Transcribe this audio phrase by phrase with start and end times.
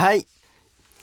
[0.00, 0.26] はい。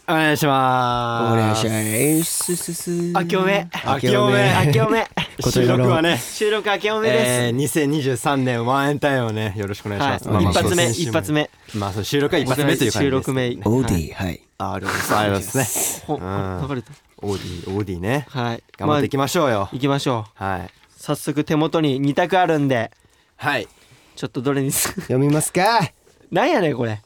[0.07, 1.33] お願いします。
[1.33, 2.55] お願いします。
[2.55, 3.69] すすす明けおめ。
[3.85, 4.65] 明けおめ。
[4.65, 5.07] 明けおめ。
[5.51, 9.53] 収録はね収録明けおめです、えー、2023年 ONE N' TIME をね。
[9.55, 10.11] よろしくお願いしはい。
[10.13, 11.51] ます、まあまあ一発目一発目。
[11.75, 13.49] まあそう収録は一発目という感じです収録目。
[13.49, 14.41] AuDee はい。
[14.57, 16.03] あありがとうございますね。
[16.07, 16.67] ほうん。
[16.67, 16.91] 流れた。
[17.17, 18.25] AuDee AuDee ね。
[18.31, 18.63] はい。
[18.79, 19.61] 頑張っていきまましょうよ。
[19.61, 20.43] あ、行きましょう。
[20.43, 20.69] はい。
[20.97, 22.89] 早速手元に2択あるんで。
[23.35, 23.67] はい。
[24.15, 25.91] ちょっとどれにす読みますか。
[26.31, 26.99] なんやねんこれ。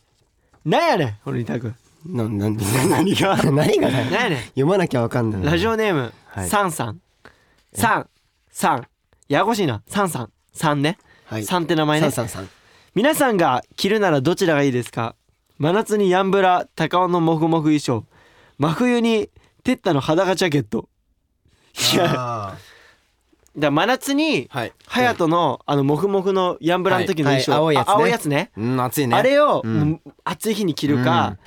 [0.63, 1.73] なんやねんこの2択
[2.05, 3.37] ななんで 何が？
[3.51, 7.01] 何がだよなんやねん読まなきゃわかんないラジオネーム、はいサンさん。
[7.73, 8.09] サン、
[8.51, 8.87] サン。
[9.29, 9.81] ややこしいな。
[9.87, 10.29] サンさん。
[10.53, 10.97] サンね。
[11.25, 12.11] はいサンって名前ね。
[12.11, 12.49] さんさんさん
[12.95, 15.15] 皆さんが着るならどちらがいいですか？
[15.57, 18.05] 真夏にヤンブラ、高尾のモフモフ衣装。
[18.57, 19.29] 真冬に
[19.63, 20.89] テッタの裸ジャケット。
[21.93, 22.57] いや、だかあ
[23.59, 27.63] ら真夏に、ーはいハヤトのあのモフモフのヤンブラの時の衣装。
[27.65, 28.73] はいはい青いやつねあ青いやつね。
[28.73, 31.37] うん暑いねあれを、うんもう暑い日に着るか、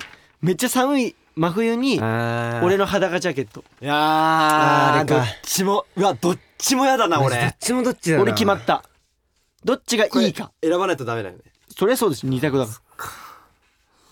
[0.45, 3.63] めっちゃ寒い真冬に、俺俺の裸ジャケット。
[3.81, 7.55] いやどっちもうわどっちもやだなどっ俺。
[7.59, 8.83] ちもどっちだな俺決まった。
[9.63, 10.51] どっちがいいか。
[10.61, 11.41] 選ばないとダメだよね。
[11.75, 12.27] そりゃそうです。
[12.27, 12.77] 二択だから。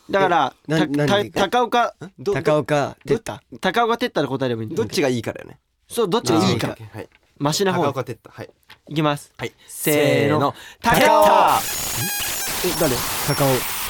[0.10, 1.94] だからた何た高岡？
[2.18, 5.60] ど高岡ど出た高岡てったら答えればいいどっちがいいかだよね。
[5.88, 6.70] そうどっちがいいか。
[6.70, 7.08] はい。
[7.38, 7.84] マシな方。
[7.84, 8.50] 高岡哲太はい。
[8.90, 9.32] いきます。
[9.38, 9.54] はい。
[9.68, 10.56] せーの。
[10.82, 11.60] 高高岡岡
[12.66, 12.96] え誰？
[13.28, 13.83] 高尾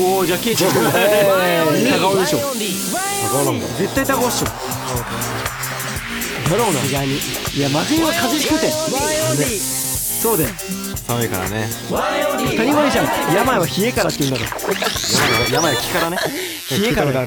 [0.00, 4.52] おおじゃあケイちゃん高尾でしょ高岡なんだ絶対高尾っしょだ
[6.58, 6.92] ろうない
[7.60, 8.68] や真冬は風邪ひくて
[10.22, 10.50] そうだよ
[11.06, 11.96] 寒いからね当
[12.56, 14.60] たり前じゃん病は冷えからって言うんだから
[15.50, 16.18] 病病は気からね
[16.70, 17.26] 冷えからだ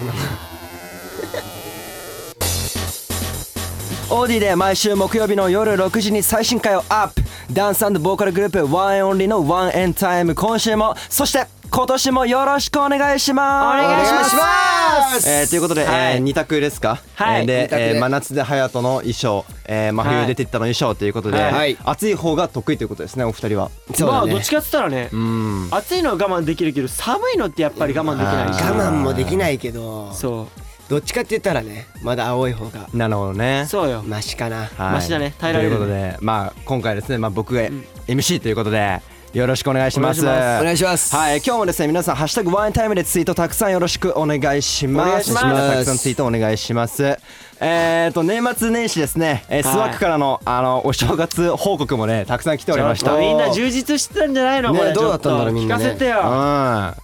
[4.12, 7.23] AuDee で毎週木曜日の夜6時に最新回をアップ。
[7.52, 13.84] ダンスボーカルグループ ONE N' ONLY の ONE N' TIME 今週もそして今年もよろしくお願いします。
[13.84, 15.28] お願いします。
[15.30, 16.14] えーということで、はい。
[16.14, 17.42] えー二択ですか、はい。
[17.42, 21.75] えーでえー真夏で隼人の衣装、えー真冬で TETTA の衣装ということで、はい。
[21.84, 23.72] 暑い方が得意ということですねお二人は。
[23.96, 24.19] そうだね。
[24.19, 25.68] まあどっちかっつったらねうん。
[25.72, 28.63] 暑いのは我慢できるけど寒いのってやっぱり我慢できないし。
[28.63, 30.13] 我慢もできないけど。
[30.13, 30.47] そ
[30.88, 33.63] どっちかって言ったらねまだ青い方がなるほどね。
[33.66, 34.03] うそうよ。
[34.06, 34.66] マシかな。
[34.66, 34.69] はい。
[34.94, 35.34] マシだね。
[35.40, 35.72] 耐えられる。
[35.72, 37.84] ということでまあ今回ですね、まあ、僕がん。
[38.07, 39.01] MC ということで
[39.34, 40.22] よろしくお願いします。
[40.22, 41.13] お願いします。
[41.13, 41.38] はい。
[41.38, 45.34] 今日もですね皆さん「ハッシュタグワンタイム」でツイートたくさんよろしくお願いします。
[45.34, 47.18] たくさんツイートお願いします。
[47.59, 53.18] えーと年末年始ですね、えー、はいスワックからのあのお正月報告もねたくさん来ておりました。
[53.18, 54.74] みんな充実してたんじゃないの？
[54.74, 56.19] これねどうだったんだろうみんなね聞かせてよ。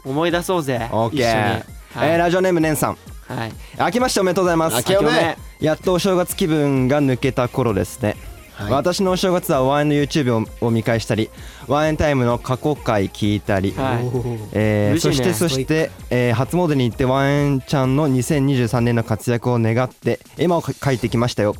[0.06, 0.12] うん。
[0.12, 0.88] 思い出そうぜ。
[0.91, 1.64] オッケー、はい。
[2.12, 2.97] えーラジオネームねんさん
[3.36, 3.53] はい。
[3.80, 4.78] 明けましておめでとうございます。
[4.78, 5.08] 明けおめ。
[5.08, 5.38] 明けおめ。
[5.62, 8.16] やっとお正月気分が抜けた頃ですね、
[8.53, 8.72] はい。
[8.72, 11.30] 私のお正月はワンエンの YouTube をを見返したり
[11.68, 14.06] ワンエンタイムの過去回聞いたり、はい。
[14.53, 15.12] えー嬉しいね。
[15.12, 21.56] そしてそして、えー初詣に行ってワンエンちゃんの2023年の活躍を願って絵馬を書いてきましたよ、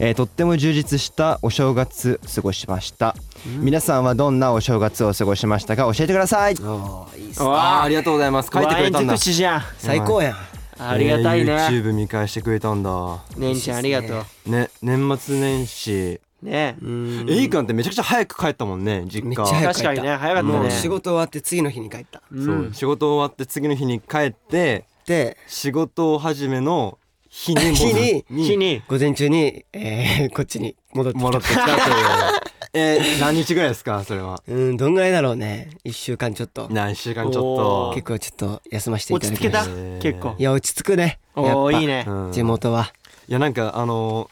[0.00, 3.14] えーとっても充実したお正月過ごしました、
[3.60, 6.54] 皆さんはどんなお正月を過ごしましたか教えてください。
[6.54, 6.58] いい
[7.30, 7.46] っすね。
[7.46, 8.50] わありがとうございます。
[8.52, 8.98] 書いてくれたんだ。
[8.98, 9.62] ワイン尽くしじゃん。
[9.78, 13.22] 最高やんありがたいね、えー YouTube 見返してくれたんだ。
[13.36, 14.50] ねんちゃんありがとう。
[14.50, 16.20] ね年末年始。
[16.42, 16.76] ね。
[16.82, 17.26] うん。
[17.28, 19.28] エイ君ってめちゃくちゃ早く帰ったもんね実家。
[19.28, 20.58] めっちゃ早く確かにね早かったね。
[20.58, 22.22] もう仕事終わって次の日に帰った。
[22.30, 26.98] うそうん仕事終わって次の日に帰ってで仕事始めの
[27.36, 28.82] 日に日に日に。
[28.86, 31.26] 午前中に、えー、 こっちに戻ってきた。
[31.26, 31.76] 戻ってきたという。
[32.76, 34.40] えー何日ぐらいですかそれは？
[34.48, 35.70] うんどんぐらいだろうね。
[35.84, 36.68] 1週間ちょっと。
[36.70, 40.02] 何週間ちょっ結構ちょっと休ませていただきましえー。
[40.02, 40.34] 結構。
[40.38, 41.18] いや落ち着くね。
[41.36, 41.56] やっぱ。
[41.56, 42.04] おーいいね。
[42.04, 42.92] と、うん地元は。
[43.28, 44.30] いやなんかあの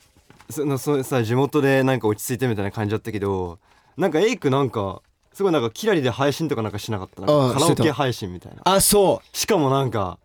[0.51, 3.59] ーそのそうさ地元でなんか落ち着いてみたいな感じだったけど
[3.97, 5.01] なんかエイクなんか
[5.33, 7.23] すごいなんかキラリで配信とかなんかしなかった？
[7.23, 7.27] カ
[7.59, 8.61] ラオケ配信みたいな。
[8.65, 9.37] あそう。
[9.37, 10.19] しかもなんか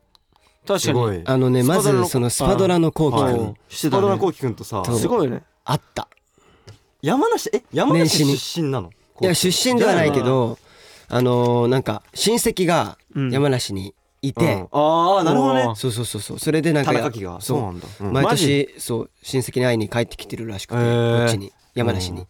[0.68, 1.22] 確かに。
[1.26, 3.34] あのねまずそのスパドラの後期はい。
[3.36, 4.84] 君してたねスパドラコウキ君とさ。
[4.86, 5.44] そうすごいよね。
[5.66, 6.08] あった
[7.02, 8.90] 山梨え山梨出身なの？
[9.22, 10.58] いや出身ではないけど
[11.10, 13.32] あのーなんか親戚がうん。
[13.32, 14.34] 山梨にいうん。
[14.34, 15.64] て、ああなるほどね。
[15.76, 16.40] そうそうそうそう。
[16.40, 17.40] それでなんか田中家が。
[17.40, 17.62] そう。
[17.62, 17.88] なんだ。
[18.02, 18.14] うん。
[18.14, 21.54] 毎マ年そう親戚に会いに帰ってきてるらしくて、こっちに。
[21.76, 22.28] 山梨に、うん。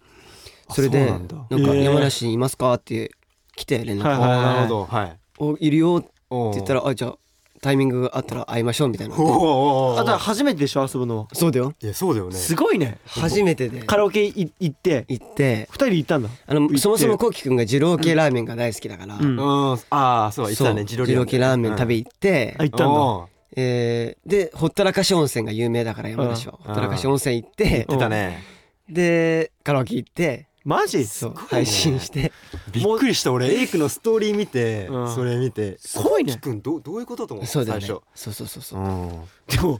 [0.69, 1.19] それでなあ
[1.49, 2.73] そうんか山梨にいますか？
[2.73, 3.11] って
[3.55, 4.85] 来て連絡、はいああなるほど。
[4.85, 5.19] はい。
[5.39, 7.17] おいるよって言ったらあじゃあ
[7.61, 9.15] タイミングがあったら会いましょうみたいな。
[9.15, 11.73] おーおーあとは初めてでしょ遊ぶのそうだよ。
[11.81, 12.35] いやそうだよね。
[12.35, 12.99] すごいね。
[13.05, 13.81] 初めてで。
[13.83, 15.05] カラオケい行って。
[15.07, 15.67] 行って。
[15.71, 16.29] 二人で行ったんだ。
[16.45, 16.77] あのて。
[16.77, 19.37] そもそもこうきくんが二郎系ラーメンが大好きだから、うん。
[19.37, 20.85] うんああそう言ってたね。
[20.85, 21.77] 二郎系ラーメン。
[21.77, 23.27] 食べ行って、あ行ったんだ。
[23.55, 26.65] えーでほったらかし温泉が有名だから山梨は、うん。
[26.67, 27.69] ほったらかし温泉行って。
[27.69, 28.43] 言ってたね。
[28.89, 32.33] でカラオケ行ってマジそう配信して。
[32.73, 33.57] びっくりした俺。
[33.57, 35.15] エイクのストーリー見てうん。
[35.15, 35.77] それ見て。
[35.79, 36.33] すごいね。
[36.33, 37.85] こうきくんどうどういうことと思ってそうだよね。
[37.85, 38.03] 最初。
[38.13, 38.79] そうそうそうそう。
[38.81, 39.09] うん。
[39.47, 39.79] でもも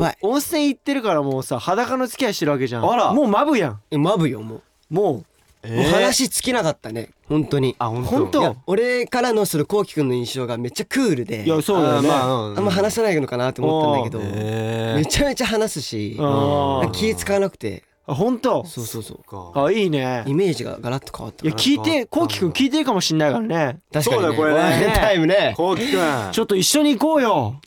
[0.00, 2.90] う温泉行ってるからもうさ裸の付き合いしてるわけじゃん。
[2.90, 3.12] あら。
[3.12, 3.80] もうマブやん。
[3.92, 4.60] えマブよも
[4.90, 5.24] も
[5.62, 7.10] う、もう話尽きなかったね。
[7.28, 7.76] 本当に。
[7.78, 8.10] あ本当？
[8.10, 8.40] 本当？
[8.40, 11.42] いや俺からのそのこうきくんの印象がめっちゃクールで。
[11.42, 16.18] ういやそうだよね、あまあうんあんま話さないのかなって思ったんだけど、へめちゃめちゃ話すし、
[16.92, 18.64] 気使わなくてあ本当？
[18.66, 20.24] そうそうそうあいいね。
[20.26, 23.80] イメージがガラッと変わったいや聞いてこうきくん聞いてるかもしんないからね。
[23.92, 24.92] 確かに、ね、そうだよこれね。
[24.94, 25.54] タイムね。
[25.56, 26.32] こうきくん。
[26.32, 27.60] ちょっと一緒に行こうよ。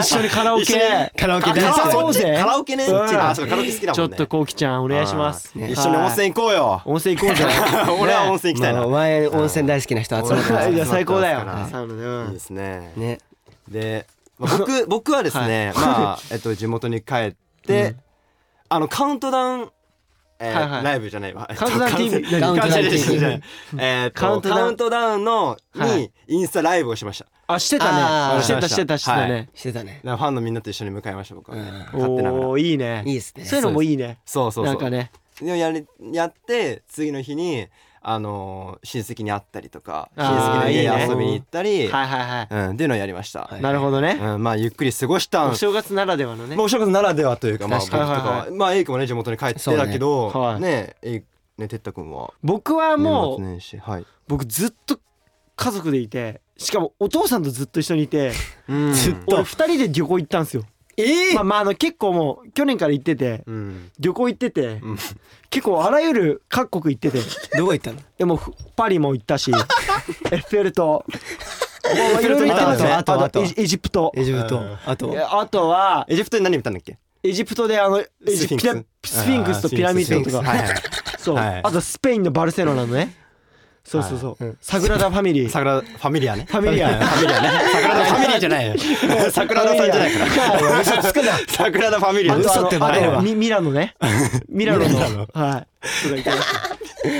[0.00, 1.10] 一緒にカラオケ。
[1.18, 2.12] カラオケあ大好きそう。
[2.12, 2.86] ぜカラオケね。
[2.86, 4.14] カラオケ好きだちょもんね。
[4.14, 5.52] っとこうきちゃんお願いします。
[5.56, 6.82] 一緒に温泉行こうよ。
[6.84, 7.44] 温泉行こうぜ
[8.00, 8.80] 俺は温泉行きたいな。
[8.80, 10.76] まあ、前温泉大好きな人集まってますい。
[10.76, 11.38] や最高だよ。
[11.38, 11.68] は
[12.26, 12.92] いいいですね。
[12.96, 13.18] ね。
[13.68, 14.06] で、
[14.38, 17.34] まあ僕僕はですね、まあえっと地元に帰っ
[17.66, 17.96] て、
[18.74, 19.70] あのカウントダウン、
[20.40, 20.84] えーはいはい。
[20.84, 21.48] ライブじゃないわ。
[21.56, 23.42] カウントダウン TV カウントダウン TV じゃない。
[23.78, 24.60] えーっとカウントダウン。
[24.62, 26.00] カウントダウンのはい。
[26.00, 27.26] にインスタライブをしました。
[27.46, 28.36] あしてたあー。
[28.38, 30.00] ねしてたしてたしてたはねしてたね。
[30.02, 31.56] だからファンのみんなと一緒に向かいました僕は。
[31.56, 31.78] ね、うん。
[32.00, 32.46] 勝手ながら。
[32.46, 33.04] おおいいね。
[33.06, 33.44] いいですね。
[33.44, 34.18] そういうのもいいね。
[34.26, 34.74] そうそうそう。
[34.74, 35.12] なんかね。
[35.40, 37.68] でもやりやって次の日に
[38.06, 43.48] あのー親戚に会ったりとか親戚の家に遊びに行ったり、っていうのをやりました。
[43.50, 43.62] はい。
[43.62, 44.18] なるほどね。
[44.20, 45.50] うんまあゆっくり過ごしたん。
[45.50, 46.54] お正月ならではのね。
[46.54, 49.84] まあ、お正月ならではというか、まあ、僕とかまあ、エイクもね、地元に帰ってそうね。
[49.84, 50.60] だけど、はい。
[50.60, 51.26] ね、エイク、
[51.58, 52.32] ね、 TETTA くんは？
[52.42, 53.58] 僕はもう。
[54.28, 54.98] 僕ずっと
[55.56, 58.32] 家族でいてしかもお父さんとずっと一緒にいて
[58.68, 60.64] ずっ俺二人で旅行行ったんですよ
[60.96, 63.90] えまあまああの結構もう去年から行っててうん。
[63.98, 64.98] 旅行行っててうん。
[65.50, 67.18] 結構あらゆる各国行ってて。
[67.58, 67.98] どこ行ったの？
[68.18, 69.50] でもふパリも行ったし
[70.30, 71.04] エッフェル塔。
[71.84, 74.12] もういろいろ行ってますねあとあとあとエジエジプト。
[74.16, 74.58] エジプト。
[74.58, 74.78] うん。
[74.86, 76.98] あとあとはエジプトに何見たんだっけ？
[77.22, 78.84] エジプトであのエジスフィンクス。
[79.02, 79.62] ピラスフィンクス。
[79.62, 80.48] とピラミッドとか。
[80.48, 80.76] はいはい。
[81.18, 81.60] そう、はい。
[81.62, 83.14] あとスペインのバルセロナのね
[83.84, 84.58] そうそうそう、うん。
[84.62, 85.48] サグラダ・ファミリー。
[85.50, 86.46] サグラ、ファミリアね。
[86.48, 87.48] ファミリアファミリアね。
[87.70, 88.74] サグラダファミリアじゃないよ。
[89.30, 90.80] サグラダさんじゃないから。
[90.80, 92.36] 嘘つくなサグラダファミリア。
[92.36, 93.94] 嘘ってバレるわミミラノね。
[94.48, 95.28] ミラノの。
[95.34, 95.66] はい。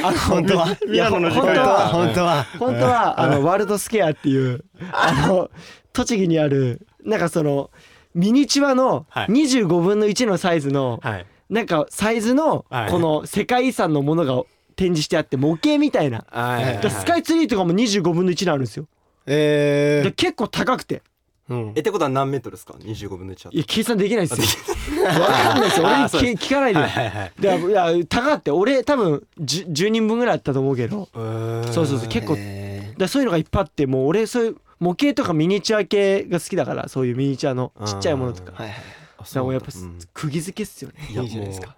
[0.03, 0.67] あの本当は。
[0.89, 1.45] ミラノの時間。
[1.45, 1.89] 本当は。
[1.89, 2.47] 本当は。
[2.59, 3.21] 本当は。
[3.21, 5.51] あのワールドスクエアっていうあの
[5.93, 7.71] 栃木にあるなんかその
[8.15, 9.27] ミニチュアのはい。
[9.27, 11.27] 25分の1のサイズのはい。
[11.51, 12.91] なんかサイズのはい。
[12.91, 14.43] この世界遺産のものが
[14.77, 16.25] 展示してあって模型みたいな。
[16.31, 16.79] はい。
[16.79, 18.87] でスカイツリーとかも25分の1にあるんですよ。
[19.27, 21.03] えで結構高くて。
[21.49, 21.73] うん。
[21.77, 22.75] え、ってことは何メートルですか？
[22.83, 24.75] 二十五分の一だといや計算できないですよ。
[24.97, 25.87] 分 かんないですよ。
[25.87, 26.81] 俺に聞聞かないで。
[26.81, 27.33] はいはいはい。
[27.39, 28.51] でいや高かって。
[28.51, 31.09] 俺多分 10, 10人分ぐらいあったと思うけど。
[31.15, 32.09] そうそうそうそう。
[32.09, 38.53] 結構えでそういうのがいっぱいあってもう俺そういう模型とかミニチュア系が好きだからそういうミニチュアのちっちゃいものとか。
[38.55, 38.77] はいはい
[39.17, 39.99] あだからもうやっぱうん。
[40.13, 41.09] 釘付けっすよね。
[41.11, 41.77] いやいいじゃないですか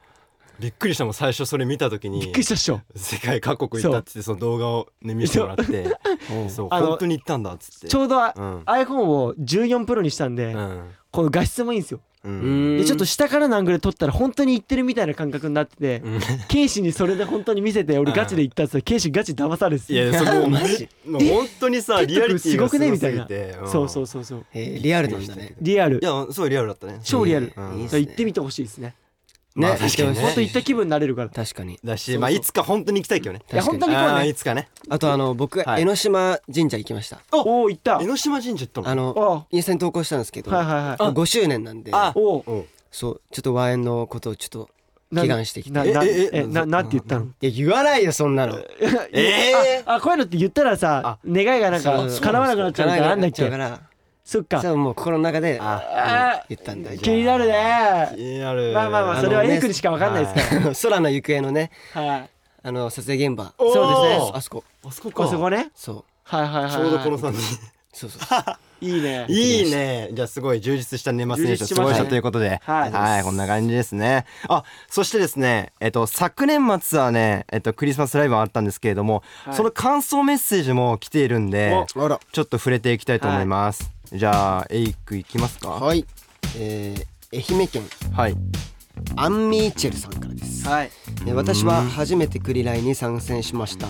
[0.58, 2.20] びっくりしたもん最初それ見た時に。
[2.20, 2.80] びっくりしたっしょ。
[2.94, 5.86] 世界各国行ったっつってその動画をね見せてもらって。
[6.48, 6.68] そう。
[6.68, 7.88] 本当に行ったんだっつって。
[7.88, 8.22] ちょうどうん。
[8.64, 10.90] iPhone を14プロにしたんでうん。
[11.10, 12.00] この画質もいいんですよ。
[12.24, 16.20] でちょっと下からのアングルで撮ったら本当に行ってるみたいな感覚になっててうん。
[16.48, 20.88] ケイシにそれで本当に見せて俺ガチで行ったっつったらケイシガチ騙されていやそこマジ。
[21.06, 22.90] もう本当にさえリアリティすごくね？
[22.90, 23.28] みたいな。
[23.68, 24.46] そうそううそうそう。
[24.52, 25.54] えーリアルなんだね。
[25.60, 26.00] リアル。
[26.02, 26.98] いやすごいリアルだったね。
[27.04, 27.52] 超リアル。
[27.56, 27.78] うん。
[27.78, 28.00] いいっすね。
[28.00, 28.96] 行ってみてほしいですね
[29.56, 30.14] まあね確かにね。
[30.20, 31.28] 本当行った気分になれるから。
[31.30, 31.80] 確かに。
[31.82, 33.40] だしまあいつか本当に行きたいけどね。
[33.52, 34.28] いや本当に行こうね。
[34.28, 34.68] いつかね。
[34.90, 35.82] あとあの僕はい。
[35.82, 37.20] 江ノ島神社行きました。
[37.32, 37.98] おお行った。
[38.00, 38.88] 江ノ島神社行ったの？
[38.90, 40.96] あのおインスタに投稿したんですけどはいはいはい。
[41.12, 41.90] 5周年なんで。
[41.94, 42.12] あ。
[42.14, 42.64] おうん。
[42.90, 44.68] そうちょっと和縁のことをちょっと
[45.10, 45.78] な祈願してきて。
[45.78, 47.24] えななえええななんて言ったの？
[47.26, 48.58] いや言わないよそんなの。
[49.12, 51.18] えああこういうのって言ったらさあ。
[51.26, 53.42] 願いがなんか叶わなくなっちゃうみたいなんだっけ？
[54.26, 54.60] そっか。
[54.60, 56.96] そうもう心の中であ言ったんだ。
[56.98, 58.12] 気になるね。
[58.16, 58.72] 気になる。
[58.74, 62.30] まあまあまああそれはエイクにしかわかんないですか空の行方のねらはい。
[62.64, 63.54] あの撮影現場。
[63.56, 64.30] そうですね。
[64.34, 64.64] あそこ。
[64.84, 65.24] あそこか。
[65.24, 65.70] あそこね。
[65.76, 66.04] そう。
[66.24, 66.72] はいはいはいはい。
[66.72, 68.22] ちょうどこの3人そうそう。
[68.84, 69.24] いいね。
[69.28, 70.10] いいね。
[70.12, 71.86] じゃあすごい充実した年末年始を充実しましたね。
[71.86, 72.60] 過ごしたということで。
[72.64, 72.92] はい。
[72.92, 74.26] はいこんな感じですね。
[74.48, 79.54] あそしてですねえっと昨年末はねえっとクリスマスライブがあったんですけれどもはい。
[79.56, 83.90] その感想メッセージも来ているんでちょっと触れていきたいと思います。
[84.12, 85.70] じゃあエイクいきますか？
[85.70, 86.04] はい。
[86.58, 87.82] えー愛媛県。
[88.14, 88.36] はい。
[89.16, 90.66] アンミーチェルさんからです。
[90.68, 90.90] はい。
[91.26, 93.88] えー私は初めてクリライに参戦しました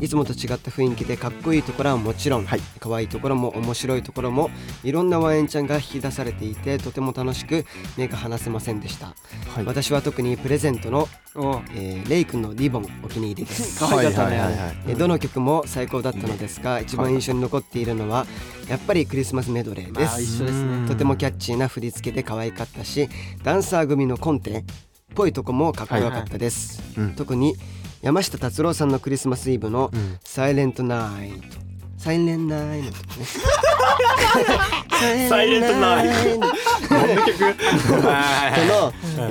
[0.00, 2.60] いつもと違った雰囲気でかっこいいところはもちろん、はい。
[2.78, 4.50] 可愛いところも面白いところも
[4.84, 9.14] いろんなワンエンちゃんが引き出されていてとても楽しく目が離せませんでした、は
[9.60, 9.64] い。
[9.64, 13.78] 私は特にプレゼントの、おえーレイ君のリボンお気に入りです。
[13.78, 14.38] 可愛かったね。
[14.38, 14.66] はいはいはい。
[14.66, 18.26] はいえーどの曲も最高だったのですが一番印象に残っているのは
[18.68, 20.88] やっぱりクリスマスメドレーであす一緒ですね。
[20.88, 23.08] とてもキャッチーな振り付けで可愛かったし
[23.42, 24.64] ダンサー組のコンテっ
[25.14, 27.10] ぽいとこもかっこよかったです、はいはい。
[27.10, 27.14] うん。
[27.16, 27.54] 特に
[28.02, 31.58] 山下達郎さんのクリスマスイブのうん「サイレントナイト」
[31.98, 32.92] サイレンナイトね
[35.28, 36.52] サイレントナイトこの、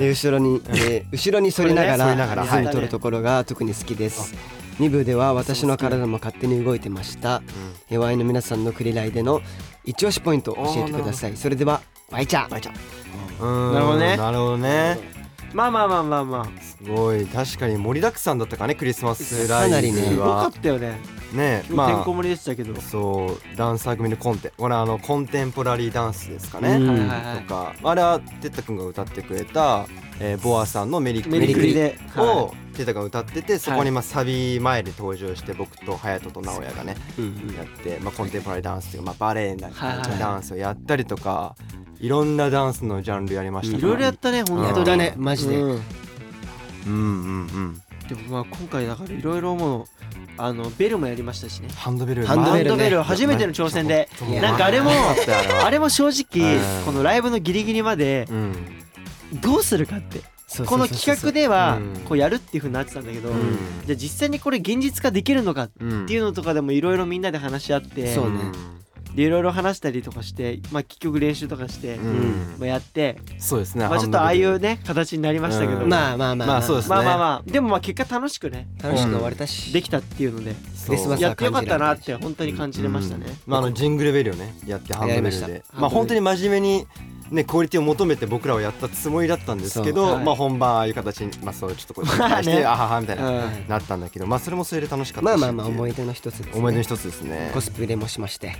[0.00, 2.42] ー後ろに、えー後ろに反りながらら。
[2.42, 4.34] リズム取るところが特に好きです。
[4.80, 7.42] 2部では私の体も勝手に動いてました。
[7.90, 9.40] えーワインの皆さんのクリライでの
[9.84, 11.36] 一押しポイントを教えてください。
[11.36, 12.50] それではワイちゃん。
[12.50, 14.16] ななるほどね。
[14.16, 15.17] なるほどね
[15.52, 16.60] まあまあまあまあまあ。
[16.60, 17.26] すごい。
[17.26, 20.98] 確かに盛りだくさんだったかねクリスマスライブかなりねすごかはったよね。
[21.32, 22.74] ね今日てんまこ盛りでしたけど。
[22.78, 27.08] あそうダンサー組のコンテこれあのコンテンポラリーダンスですかね、うん。
[27.46, 27.74] とか。
[27.82, 29.86] あれはてったくんが歌ってくれた、
[30.20, 39.70] えーボアさんのメリクメリクリでをてったくんが歌っててそこにまあサビ前で登場して僕と隼人と直哉がねうんやって、まあ、コンテンポラリーダンスっていうか、まあ、バレエな
[40.18, 41.56] ダンスをやったりとか
[42.00, 43.76] いろんなダンスのジャンルやりました。
[43.76, 44.82] いろいろやったね本や当に。
[44.82, 45.70] ったねマジで、うん。
[45.70, 45.80] うん
[46.86, 46.94] うんう
[47.70, 49.84] んでもまあ今回だからいろいろもう
[50.38, 51.68] あのベルもやりましたしね。
[51.74, 54.08] ハンドベルハンドベルベル初めての挑戦で。
[54.40, 56.84] なんかあれもあれれも正直うん。
[56.86, 58.77] このライブのギリギリまでうん
[59.34, 60.20] どうするかって。
[60.66, 62.00] この企画ではうん。
[62.06, 63.36] こうやるっていう風になってたんだけどうん。
[63.84, 68.38] じゃあ実際にこれ現実化できるのかっうんていうのとかでもいろいろみんなで話し合ってそうね。
[69.14, 72.06] でいろいろ話したりとかしてまあ結局練習とかしてうん。
[72.06, 73.86] うんまあやってそうですね。
[73.86, 75.82] まあちょっとああいうね形になりましたけど。
[75.82, 75.88] うん。
[75.90, 76.48] まあまあまあ。
[76.48, 77.18] まあそうですねまあまあ。
[77.18, 80.54] まあでもまあ結果楽しくね楽しく終われたし、できたっていうので
[81.20, 83.26] やってよかったなって本当に感じれましたね。
[83.26, 83.34] うん。
[83.46, 84.54] まああのジングルベルをね。
[84.66, 85.62] やってハンで。
[85.74, 86.86] まあ本当に真面目に
[87.30, 90.18] ねクオリティを求めて僕らはやったつもりだったんですけそうはい。
[90.18, 93.68] どまあ本番ああいう形にまあそうちょっとこう してねあははみたいなうん。
[93.68, 97.50] なったんだけどまあそれもそれで楽しかったしまあまあまあ思い出の一つです、ね、思い出の一つですね。
[97.52, 98.56] コスプレもしまして。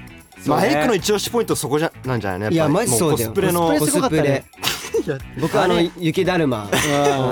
[0.46, 2.56] まあエイクの一押しポイントそこじゃなんじゃないの？
[2.56, 3.30] やっぱりいやマジそうだよ。
[3.30, 4.44] もコスプレのコスプレ
[5.40, 6.68] 僕はあの雪だるま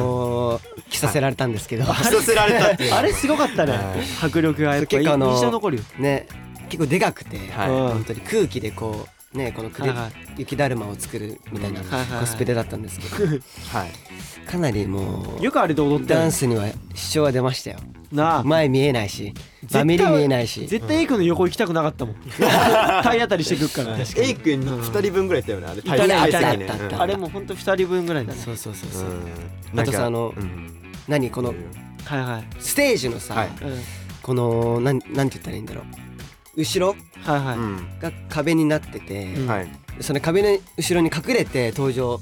[0.00, 1.84] を着させられたんですけど。
[1.84, 3.72] 着させられたって あれすごかったね。
[3.72, 3.82] はい。
[4.26, 5.82] 迫力がやっぱ結構あの印象残るよ。
[5.98, 6.26] ね
[6.68, 7.70] 結構でかくて、はい。
[7.70, 10.12] うん本当に空気でこうねこのくれはいはい。
[10.38, 11.80] 雪だるまを作るみたいな
[12.20, 13.26] コスプレだったんですけど。
[13.72, 14.46] はい。
[14.46, 17.78] かなりもうよくあれで踊ったよねダンスには支障は出ましたよ。
[18.12, 18.42] なあ。
[18.44, 19.34] 前見えないし
[19.72, 20.66] バミリ見えないし。
[20.66, 22.16] 絶対エイクの横行きたくなかったもん。
[22.38, 23.98] 体当たりしてくっから。
[23.98, 25.82] エイクに2人分ぐらいいたよねあれ。
[25.82, 26.64] 体いたね積ね。
[26.64, 28.40] いたいたあれもうほんと2人分ぐらいだね。
[28.42, 29.80] そうそうそううそう、ん。
[29.80, 30.72] あとさあのうん。
[31.08, 31.54] 何この
[32.04, 32.44] はいはい。
[32.60, 33.48] ステージのさ、はい。
[33.60, 33.80] うん。
[34.22, 36.05] このなんなんて言ったらいいんだろう
[36.56, 37.56] 後ろはいはい。
[37.58, 37.98] うん。
[38.00, 39.46] が壁になってて、うん。
[39.46, 39.68] はい。
[40.00, 42.20] その壁の後ろに隠れて登場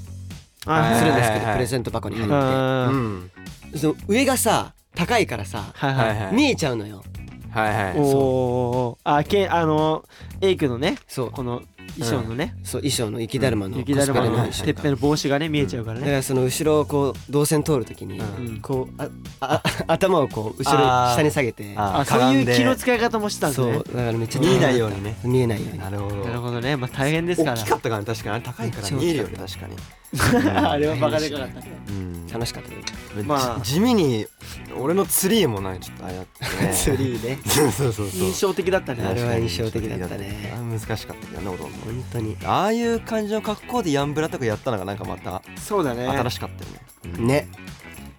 [0.65, 0.99] はい。
[0.99, 1.53] するんですけど、はいはいはい。
[1.55, 3.31] プレゼント箱に入うっ
[3.71, 3.79] て、ん。
[3.79, 6.19] その上がさ高いからさ、はいはい。
[6.25, 7.03] はい見えちゃうのよ。
[7.51, 7.93] はいはい。
[7.97, 10.03] おおあけあの
[10.41, 11.31] エイクのねそう。
[11.31, 11.63] この
[11.97, 12.55] 衣装のね。
[12.63, 14.65] そう衣装の雪だるまのコ雪だるまの衣装が。
[14.65, 16.05] てっぺんの帽子がね見えちゃうからね。
[16.05, 18.59] だからその後ろをこう動線通るときに、うん。
[18.61, 19.09] こうあ
[19.39, 25.17] あ 頭をこう後ろ下に下げてああそういう気の使い方もしてたんですそうねだからめっちゃ見えないようにね。
[25.23, 25.59] 見えない。
[25.59, 25.79] ように。
[25.79, 26.15] なるほど。
[26.17, 26.75] なるほどね。
[26.75, 27.57] まあ大変ですから。
[27.57, 28.35] 大きかったからね確かに。
[28.35, 29.75] あれ高いから見えるよね確かに。
[30.49, 31.59] あれはバカでかかった。
[31.61, 32.27] ねうん。
[32.27, 32.75] 楽しかったね
[33.23, 34.27] まあじ地味に
[34.77, 36.73] 俺のツリーもなんかちょっとあれやってね。
[36.75, 37.39] ツリーね。
[37.45, 38.09] そうそうそう。
[38.09, 39.05] そう印象的だったね。
[39.05, 40.53] あれは印象的だったね。
[40.57, 42.37] 難しかったけどね踊るの本当に。
[42.43, 46.07] ああいう感じの格好でヤンブラとかやったのがなんかまたそうだね。
[46.07, 46.81] 新しかったよね、
[47.19, 47.27] うん。
[47.27, 47.47] ね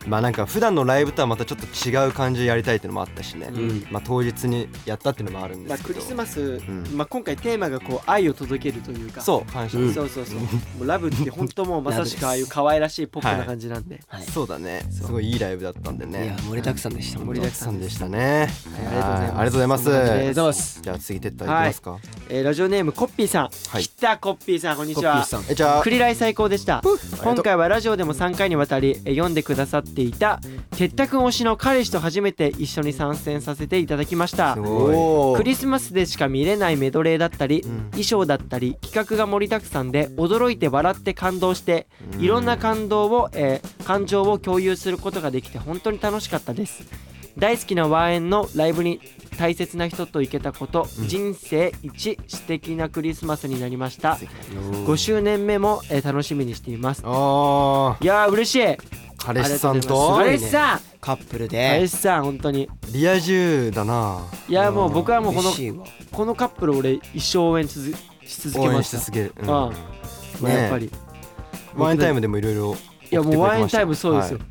[0.06, 3.86] まあなんか普段のライブとはまたちょっと違う感じでやりたいっていうのもあったしね、うん。
[3.90, 6.00] まあ当日にやったっていうのもあるんですけど。
[6.00, 6.96] まあクリスマスん。
[6.96, 9.20] まあ今回テーマがこう愛を届けるというか。
[9.20, 9.94] そう感謝、うん。
[9.94, 10.38] そうそうそう。
[10.38, 10.48] も
[10.82, 14.00] うラブって本当もうまさしくああいう可愛らしいポップな感じなんで。
[14.06, 14.22] はい。
[14.22, 14.82] そうだね。
[14.90, 18.48] すごいいいライブだったんでいねや盛りだくさんでした盛りだくさんでしたね。
[18.80, 18.96] はい。
[18.96, 19.88] ありがとうございます。
[19.90, 20.80] ありがとうございます。
[20.82, 21.98] じゃあ次撤退いきますか、
[22.28, 23.50] えーラジオネームコッピーさん。
[23.70, 23.82] はい。
[23.82, 25.26] 来たコッピーさんこんにちは。
[25.50, 25.82] えじゃあ。
[25.82, 26.82] クリライ最高でした。
[27.22, 30.40] 今回はラジオでも3回にわたりえー読んでくださっていた
[30.76, 34.56] てったくん推しの彼氏と初めて一緒に参戦させていただきました。
[35.36, 37.90] クリスマスでしか見れないメドレーだったり、うん。
[37.90, 42.20] 衣装だったり企画が盛りだくさんで驚いて笑って感動してうん。
[42.20, 46.84] いろんな感動を、えー感情を共有することができて本当に楽しかったです
[47.38, 49.00] 大好きなワンエンのライブに
[49.38, 51.08] 大切な人と行けたこと、うん。
[51.08, 54.18] 人生一素敵なクリスマスになりました。
[54.86, 57.02] 5周年目も、えー楽しみにしています。
[57.04, 58.62] あいやー嬉しい。
[58.62, 58.78] ー
[59.18, 60.16] 彼氏さんと。
[60.16, 60.80] 彼氏さん。
[61.00, 62.68] カップル彼で氏さん本当に。
[62.92, 64.20] リア充だな。
[64.48, 65.52] いやもう僕はもうこの
[66.12, 67.92] このカップル俺一生応援続
[68.24, 69.50] し続け応まし援した続ける、うん。
[69.50, 69.72] あ
[70.40, 70.90] まあやっぱり。
[71.76, 72.74] ワインタイムでもいろいろ
[73.10, 74.44] いやもうワインタイムそうですよ、は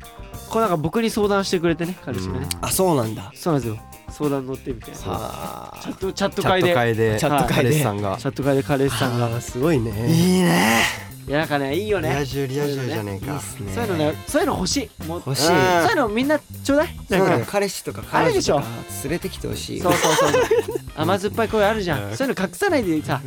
[0.48, 3.32] これなんか僕に相談してくれてね彼氏がね、あそうなんだ。
[3.34, 3.80] そうなんですよ。
[4.08, 6.74] 相談乗ってみたいなチはャットチャットチャット会で。
[6.74, 7.70] 会でチャット会で。
[7.70, 9.36] 彼氏さんがチャット会で彼氏さんが。
[9.36, 9.90] あすごいね。
[10.08, 13.40] いいねいやなんかねいいよリアね充リア充じゃねえか。
[13.40, 15.04] そういうのねそういうの欲しい。
[15.04, 15.46] もう欲しい。
[15.46, 16.96] そういうのみんなちょうだい。
[17.08, 18.66] なんか彼氏とか彼女とか
[19.02, 20.32] 連れてきてほしいそうそうそう。
[20.94, 22.16] 甘酸っぱい声あるじゃん。
[22.16, 23.20] そういうの隠さないでさ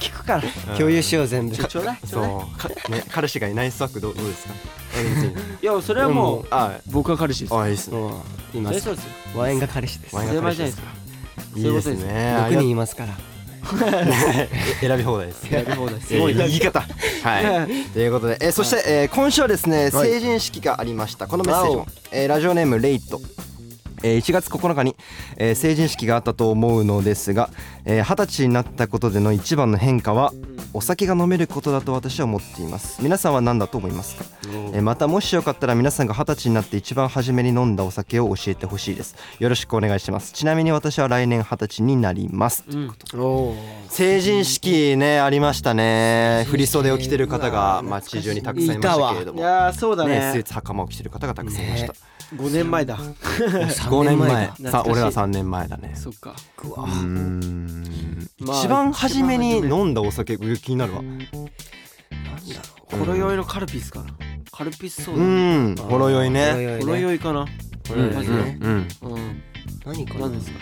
[0.00, 0.74] 聞くから。
[0.76, 1.54] 共有しよう全部。
[1.56, 1.98] ちょちょうだい。
[2.04, 2.90] そう。
[2.90, 4.54] ね彼氏がいないスワックどうどうですか？
[5.62, 7.54] いやそれはもうあ僕は彼氏です。
[7.54, 7.98] あいいっすね。
[7.98, 8.58] うん。
[8.58, 8.90] います。
[9.36, 10.16] ワインが彼氏です。
[10.16, 10.88] ワイン当たり前じゃないですか。
[10.88, 10.92] か。
[11.54, 12.36] いいですね。
[12.50, 13.12] 6人いますから
[14.80, 15.52] 選び放題です。
[15.52, 16.06] やり放題す。
[16.08, 16.34] すごい。
[16.34, 16.80] 言い方。
[16.80, 17.84] はい。
[17.92, 21.26] ということで、えーそして、えー今週はですね成人式がありました。
[21.26, 23.20] このメッセージも、えーラジオネームレイト
[24.02, 24.96] えー1月9日に、
[25.36, 27.50] えー成人式があったと思うのですが
[27.84, 30.32] えー二十、歳になったことでの一番の変化は
[30.74, 33.02] お酒が飲めることだと私は思っています。
[33.02, 34.24] 皆さんは何だと思いますか、
[34.72, 39.14] えーまたもしよかったら皆さんが二十歳になって一番初めに飲んだお酒を教えてほしいです。
[39.38, 40.32] よろしくお願いします。
[40.32, 42.64] ちなみに私は来年二十歳になります。
[42.70, 42.92] うん。
[43.14, 43.54] お
[43.88, 46.46] 成人式ねありましたね。
[46.48, 50.32] 振り袖を着てる方が街中にたくさんいましたけれどいもやーそうだね。
[50.32, 51.94] スーねツ袴を着てる方がたくさんいました、
[52.36, 52.96] 5年前だ。
[52.98, 54.70] 5年前だ。
[54.70, 55.92] さ俺ら3年前だね。
[55.94, 56.34] そっか。
[56.58, 58.28] うーん。
[58.40, 61.02] まあ一番初めに飲んだお酒気になるわ。
[62.90, 64.10] ほろ酔いのカルピスかな。
[64.50, 65.72] カルピスソうー。
[65.72, 67.46] んほろ酔いねダほろ酔いかな。
[67.90, 68.88] うんうんマジでうん。
[69.02, 69.42] うん。
[69.84, 70.20] 何かな。
[70.20, 70.58] 何ですか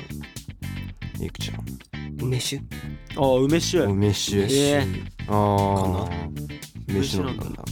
[1.20, 1.64] いくちゃん。
[2.20, 2.62] 梅酒。
[3.16, 3.78] ああ梅酒。
[3.84, 4.46] 梅酒。
[4.48, 4.86] え
[5.28, 6.08] ああ
[6.88, 7.62] 梅酒飲んだ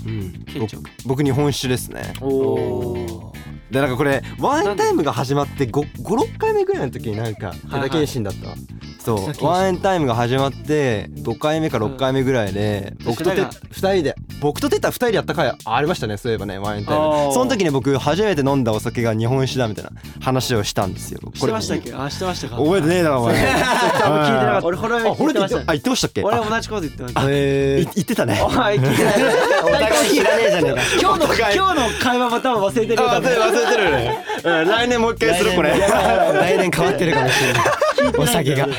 [1.06, 2.12] 僕日本酒ですね。
[2.20, 3.27] おお
[3.70, 8.56] でなんかこれワインタイムが始まって56回目ぐらいの時になんかはい手田謙信だったわ。
[8.56, 8.77] そう手
[9.16, 13.06] 田謙信ワインタイムが始まって5回目か6回目ぐらいでうん。
[13.06, 13.50] 僕とて手田が。
[13.52, 14.14] 2人で。
[14.40, 17.32] 僕とてった2人でやった回ありましたねそういえばねワインタイム。
[17.32, 21.20] その時に僕初めて飲んだお酒が日本酒だみたいな話をしたんですよ。
[21.34, 21.92] してましたっけ？
[21.94, 22.56] あしてましたか？
[22.56, 23.34] 覚えてねえだろお前。
[23.38, 24.66] 聞いてなかった。
[24.66, 26.22] 俺ほろ酔いあ言ってあ聞いてました言ってましたっけ？
[26.22, 28.40] 俺あ同じこと言ってました言ってたね。
[28.44, 29.14] お前聞いてない。
[29.64, 30.80] お互い知らねえじゃねえか。
[31.00, 34.66] 今日の今日の会話も多分忘れてる忘れてる。
[34.70, 35.70] 来年もう一回するこれ。
[35.70, 37.62] 来年変わってるかもしれない
[38.18, 38.66] お酒が。
[38.66, 38.70] い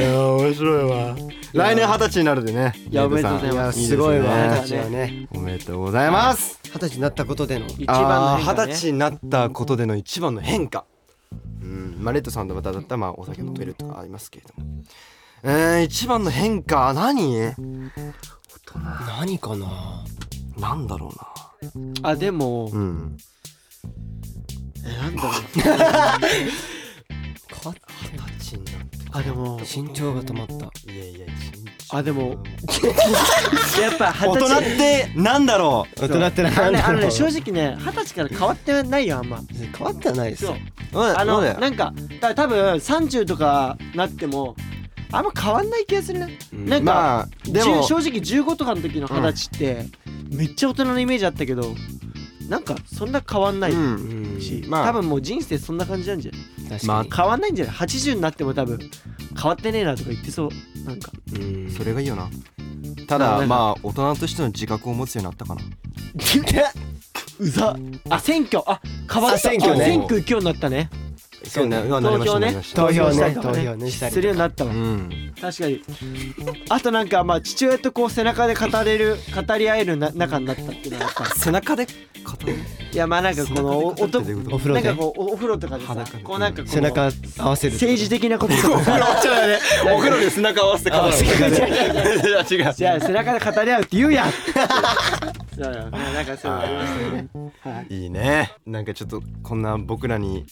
[0.00, 1.16] や面白いわ。
[1.52, 3.86] 来年二十歳になるでねいやおめでとうございます。
[3.86, 4.36] すごいわ。
[4.36, 5.28] ね二十歳はね。
[5.34, 6.58] おめでとうございます。
[6.64, 10.84] 二十歳になったことでの一番の二十歳になったことでの一番の変化。
[11.62, 14.70] うんまあレッドさんとまただったらまあお酒飲めるとかありますけれども。
[15.44, 17.54] えー、一番の変化何？
[19.18, 20.04] 何かな？
[20.58, 21.12] なんだろ
[22.02, 23.16] あでもうなうん。
[24.84, 25.32] えなんだろう
[29.12, 30.54] あでも身長が止まった。
[30.54, 30.58] い
[30.98, 31.26] やいや
[31.90, 32.30] あでも。
[33.80, 34.72] やっぱ大人二十歳。
[34.72, 36.00] ってなんだろう。
[36.00, 36.72] 大人ってあの何だろう。
[36.72, 39.40] ねあのね正直ね二十歳から変わってないよあんま。
[39.76, 40.56] 変わってはないですそう。
[40.56, 40.60] よ
[40.94, 44.56] ああのなんかだ多分30とかなっても
[45.10, 47.82] あんま変わんない気がするななんか、まあでも。
[47.82, 49.86] 10正直15とかの時の二十歳って、
[50.30, 51.74] めっちゃ大人のイメージあったけど
[52.48, 54.40] なんかそんな変わんないうん。
[54.40, 54.86] し、まあ。
[54.86, 56.40] 多分もう人生そんな感じなんじゃない？
[56.86, 57.22] まあ確かに。
[57.22, 58.78] 変わんないんじゃない？80になっても多分
[59.40, 60.48] 変わってねえなとか言ってそう。
[60.86, 61.10] なんか。
[61.34, 61.70] うん。
[61.70, 62.28] それがいいよな。
[63.06, 65.62] たまあだまあ大人としての自覚を持つようになったかな。
[67.38, 67.76] うざ。
[68.10, 68.62] あ選挙。
[68.66, 68.80] あ
[69.12, 69.36] 変わった。
[69.36, 69.82] あ選挙ね。
[69.82, 70.90] あ選挙今日になったね
[71.46, 72.62] そうね投票ね。
[72.62, 72.90] した。
[72.90, 72.96] り
[73.34, 73.90] とか投票ね。
[73.90, 74.70] したりするようになったわ。
[74.72, 75.32] うん。
[75.40, 75.82] 確かに。
[76.68, 81.92] あとなんかまあ父親とこう背中で語れる語り合えるな仲になったっていうのはやっぱ 背中で語
[82.46, 82.54] る？
[82.92, 84.34] いやまあなんかこのおお風呂で。
[84.34, 85.84] なんかこうおお風呂とかで
[86.22, 88.84] こうなんか背中合わせる政治的なこととか。
[88.84, 89.00] さ
[89.94, 91.12] お風呂で背中合わせて語る。
[91.12, 92.74] いや 違う。
[92.74, 94.32] じゃあ背中で語り合うって言うやん
[95.54, 97.28] そうよなんかそういうのありましたよね。
[97.60, 97.94] はい。
[97.94, 98.52] いいね。
[98.66, 100.46] なんかちょっとこんな僕らに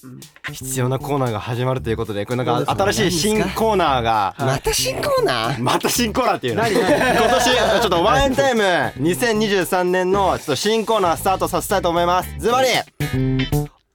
[0.52, 4.34] 必要なコーナーが始まるということでこれなんか新しい新コーナーが。
[4.38, 5.62] また新コーナー？
[5.62, 6.62] また新コーナーっていうの？
[6.62, 12.34] 何今何年ちょっとワンタイム2023年のちょっと新コーナースタートさせたいと思います。
[12.38, 12.68] ズバリ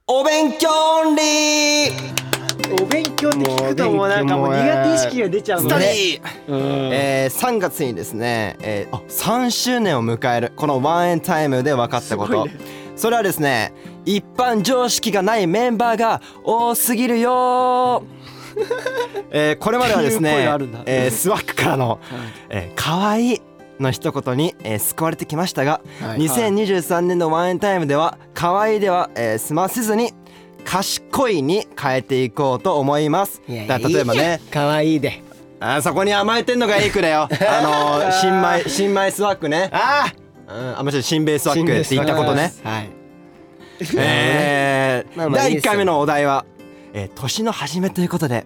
[0.08, 2.35] お勉強オンリー
[2.80, 6.20] お勉強って聞くともうなんかもう苦手意識が出ちゃうスもんね。
[6.48, 12.58] えー、3月にですね、えー、あ3周年を迎えるこの ONE N' TIME で分かったこと、ね。
[12.96, 13.72] それはですね
[14.04, 18.04] 一般常識がないメンバーが多すぎるよ。
[19.30, 20.48] えー、これまではですね
[20.86, 22.00] えー、 SWAG からの
[22.48, 23.42] 「えー、かわいい」
[23.78, 26.20] の一言に、えー、救われてきましたが、はい。
[26.20, 30.14] 2023年の ONE N' TIME では「かわいい」では、えー、済ませずに
[30.66, 33.40] 「賢い」に変えていこうと思います。
[33.48, 34.40] 例えばね。
[34.50, 35.22] 可愛いで。
[35.58, 37.22] あーそこに甘えてんのがエイクだよ。
[37.22, 39.70] あのー、 新米新米スワックね。
[39.72, 40.12] あ
[40.48, 42.52] うんあもちろん新米スワックって言ったことね。
[42.62, 42.90] はい。
[43.96, 45.70] えー第1 まあまあいいですよ。
[45.70, 46.44] 回目のお題は、
[46.92, 48.44] えー年の初めということで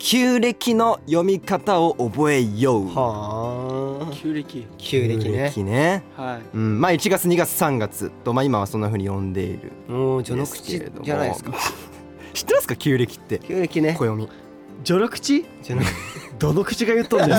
[0.00, 2.86] 旧暦の読み方を覚えよう。
[2.88, 4.66] は旧暦。
[4.78, 5.50] 旧暦ね。
[5.50, 6.02] 暦ね。
[6.16, 6.56] はい。
[6.56, 6.80] うん。
[6.80, 10.16] まあ1月2月3月とまあ今はそんな風に呼んでいるも。
[10.16, 11.52] う序の口じゃないですか。
[12.32, 12.76] 知ってますか？
[12.76, 13.40] 旧暦って。
[13.40, 13.94] 旧暦ね。
[13.98, 14.28] 暦。
[14.84, 15.44] 序の口？
[15.62, 15.86] 序の
[16.38, 17.38] どの口が言っとんね ん。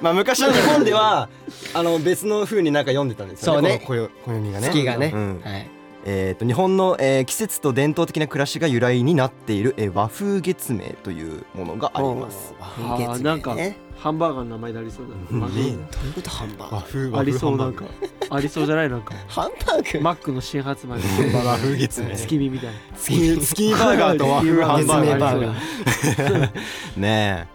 [0.00, 1.28] まあ昔の日本では
[1.74, 3.82] あの別の風になんか読んでたんですよね。
[3.84, 4.08] そうね。
[4.08, 4.68] この暦暦がね。
[4.68, 5.10] 月がね。
[5.12, 5.40] うん。
[5.42, 5.68] はい
[6.04, 12.54] えー、と日本の、えー季節と伝統的な暮らしが由来になっている、えー和風月明というものがあります。
[12.58, 15.40] 和あ風月明ーなんかねハンバーガーの名前でありそうだうん。
[15.40, 16.30] ねねどういうこと？
[16.30, 16.86] ハンバーガー。
[16.86, 17.84] 風ありそうなんか。
[18.30, 19.14] ありそうじゃないなんか。
[19.28, 20.00] ハンバーグ？
[20.00, 21.46] マックの新発売の。
[21.46, 22.78] 和風月明月見みたいな。
[22.96, 25.54] 月月見バーガーと和風ハンバーガー。
[25.84, 27.00] 月見バーガー。
[27.00, 27.48] ね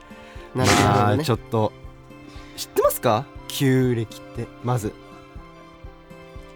[0.55, 0.57] え。
[0.57, 1.23] なるまあほどね。
[1.25, 1.73] ちょっと
[2.55, 3.25] 知ってますか？
[3.49, 4.93] 旧暦ってまず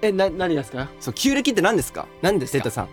[0.02, 0.90] えな何ですか？
[1.00, 2.08] そう旧暦って何ですか？
[2.22, 2.90] 何ですかテッタさん？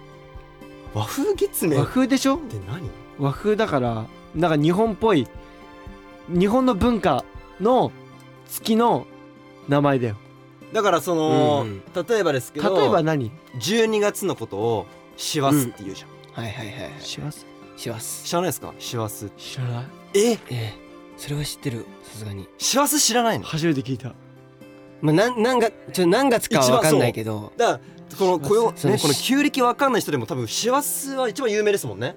[0.94, 2.36] 和風月明和っ風でしょ？
[2.38, 2.88] て何？
[3.18, 5.26] 和風だからなんか日本っぽい
[6.28, 7.24] 日本の文化
[7.60, 7.92] の
[8.48, 9.06] 月の
[9.68, 10.16] 名前だよ。
[10.72, 16.06] だからその、うん例えばですけど例えば何？12月のことを師走って言うじゃ
[16.40, 17.00] ん、はいはいはいはい。
[17.00, 17.46] します？
[17.76, 18.24] します。
[18.24, 18.74] 知らないですか？
[18.78, 19.86] 師走知らない。
[20.14, 20.32] え？
[20.32, 20.74] ええ。
[21.16, 21.86] それは知ってる。
[22.02, 22.48] さすがに。
[22.58, 23.44] 師走知らないの？
[23.44, 24.14] 初めて聞いた
[25.00, 27.52] まあなんなんがちょ何月かは分かんないけど。
[27.56, 27.80] だから
[28.18, 32.16] このこよ、ね、この旧暦わかんない人でも多分師走は一番有名ですもんね。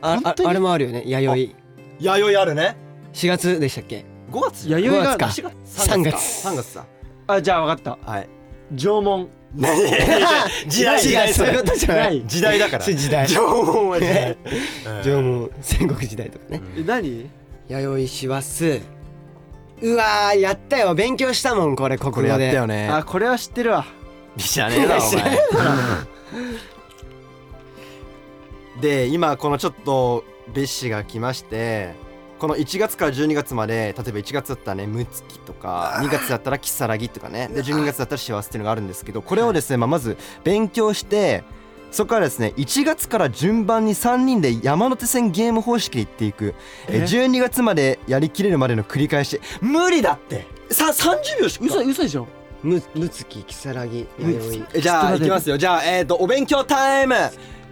[0.00, 0.48] ああ本当に？
[0.50, 1.02] あれもあるよね。
[1.06, 1.54] 弥
[1.98, 2.04] 生。
[2.04, 2.76] 弥生あるね。
[3.14, 4.68] 4月でしたっけ？5月？
[4.68, 5.48] 弥生が5月か。
[5.48, 6.14] 4月3月。
[6.46, 6.86] 3月だ
[7.26, 8.10] あじゃあ分かった。
[8.10, 8.28] はい。
[8.74, 9.28] 縄文。
[10.68, 11.00] 時代。
[11.00, 11.32] 時代。
[11.32, 12.84] そういうことじゃなないい時代だから。
[12.84, 13.26] そ れ時代。
[13.28, 14.36] 縄文は時代。
[15.04, 16.60] 縄文戦国時代とかね。
[16.76, 17.30] え何？
[17.68, 18.82] 弥生師走
[19.82, 20.94] うわーやったよ。
[20.94, 22.88] 勉強したもんこれ国これや語でったよね。
[22.88, 23.84] あこれは知ってるわ。
[24.38, 25.38] 知らねえだろお前。
[28.80, 31.94] で今このちょっと別紙が来まして
[32.40, 37.48] この1月から12月まで例えば1月だったらねむつきとか2月だったらきさらぎとかね。
[37.48, 41.44] で12月だったらしわすっていうのがあるんですけどこれをですね、まあ、まず勉強して
[41.94, 46.54] そこからですね1月から順番に3人で山手線ゲーム方式で行っていく。
[46.88, 49.40] ええ？12月までやりきれるまでの繰り返し。
[49.60, 50.46] 無理だって。
[50.70, 51.64] さ30秒しか。
[51.66, 52.26] 嘘嘘でしょ？
[52.64, 54.66] むむつききさらぎ弥生。
[54.74, 55.56] えじゃあいきますよ。
[55.56, 57.14] じゃあえっ、とお勉強タイム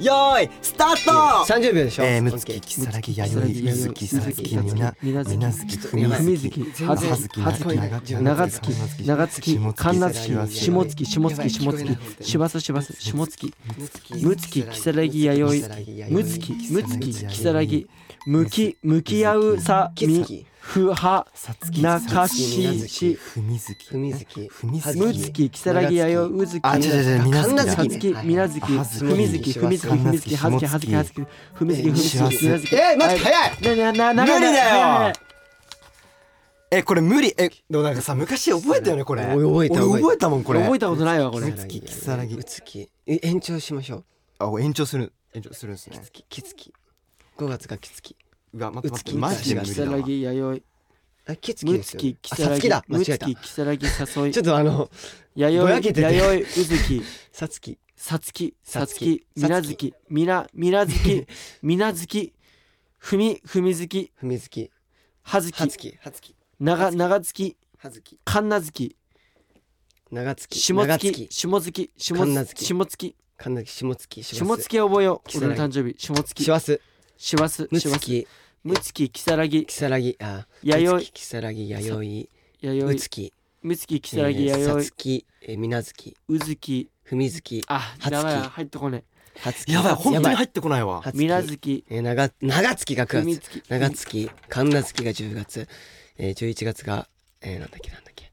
[0.02, 1.52] よーいスタート。
[1.52, 2.04] 30秒でしょ。
[2.04, 8.60] えー、むつききさらぎやむつよいききさらぎうずきさつきみなみなずきみなずきふみずきはずきはずき長長月
[9.04, 13.54] 長月神奈月下月下月下月下月しばすしばす下月
[14.22, 15.62] むつききさらぎやよい
[16.10, 17.86] むつきむつききさらぎ
[18.26, 31.22] むき向き合うさみきつきふはさつきなかししふみずきふみずきふみずきききさらぎやようずきあ違う違うみなずきみなずきはずきふみずきふみずきふみずきはずきはずきはずき。
[31.52, 33.76] ふみずきふみずきみなずきえー待って早い。
[33.76, 35.12] なななな無理だよ
[36.70, 44.04] えこれ無理えでもなんかさ昔覚えたよねこれ覚えた俺覚えたもんこれ覚えたことないわこれむつききさらぎうつきえ延長しましょう
[44.38, 46.72] あ延長する延長するんですねきつききつき
[47.36, 48.16] 5月がきつき
[48.54, 50.00] うわ待って待ってうつきマジで無理だわ。
[50.02, 50.62] ぎやよい
[51.26, 53.26] あきつきすよききさらぎあさつきだ間む違えた。
[53.26, 54.32] つききさらぎ誘い。
[54.32, 54.90] ちょっとあの
[55.36, 56.00] やよいぼやけてて。
[56.02, 57.02] やよいうず き。
[57.32, 57.78] さつき。
[57.94, 59.20] さつきさつさつき。
[59.20, 59.94] きみなずき。
[60.08, 61.26] みなみなずき。
[61.62, 62.32] みなずき。
[62.98, 64.12] ふみふみずき。
[64.16, 64.70] ふみずき。
[65.22, 65.90] はずはつき。
[65.92, 66.34] きはつき。
[66.58, 67.56] ながながつき。
[67.78, 68.18] はずき。
[68.24, 68.96] かんなずき。
[70.10, 70.58] 長月。
[70.58, 71.12] 下長月。
[71.12, 71.28] 月。
[71.30, 71.90] 下月。
[71.96, 73.16] 下神奈月下月。
[73.36, 73.70] かんなき。
[73.70, 74.22] 下月。
[74.22, 75.38] 下月覚えよう。
[75.38, 75.94] 俺の誕生日。
[75.98, 76.42] 下月。
[76.42, 76.80] しわす
[77.22, 78.26] しわすむつき
[78.64, 80.44] むつききさらぎきさらぎあ。
[80.64, 82.28] やよいききさらぎやよい
[82.60, 83.32] やよいうつき
[83.62, 88.22] むつききさらぎやよいさつきえみなずきうずきふみずきあはつきや。
[88.24, 89.04] ばい入ってこね
[89.38, 91.00] はつきやばい本当に入っってこないわ。
[91.14, 93.20] みなずきえー長長月が9月。
[93.22, 94.30] ふみつき長月。
[94.48, 95.68] 神奈月が10月。
[96.18, 97.08] えー11月が
[97.40, 98.32] えーなんだっけなんだっけ。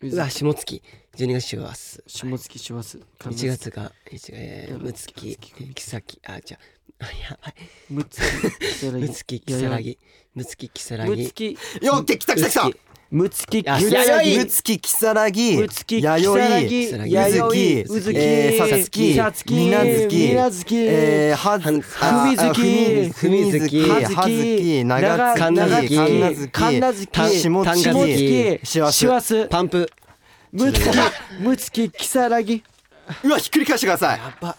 [0.00, 0.80] ううわ下月。
[1.16, 3.70] 12月しわす下月しわす1月。
[3.70, 7.54] が1えーむつきむつききさきあじゃあやばい。
[7.90, 8.24] むつき
[8.60, 9.98] きさらぎむつききさらぎ
[10.34, 12.70] むつききさらぎむつきよっ来た来た来た
[13.10, 29.90] むつききあさらぎむつききさらぎむつききさらぎやよいうずきさつきさつきみなずきみなずきえーははんあふみずきふみずきはずきはずきかんなずきかんなずきかんなずきた下たん下が月月しわすしわすパンプ
[30.52, 30.88] むつき
[31.40, 32.62] むつききさらぎ
[33.24, 34.56] うわひっくり返してくださいやば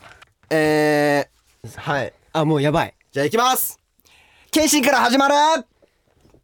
[0.50, 2.94] えーはいあもうやばい。
[3.12, 3.80] じゃあ行きます。
[4.52, 5.36] 謙信から始まる。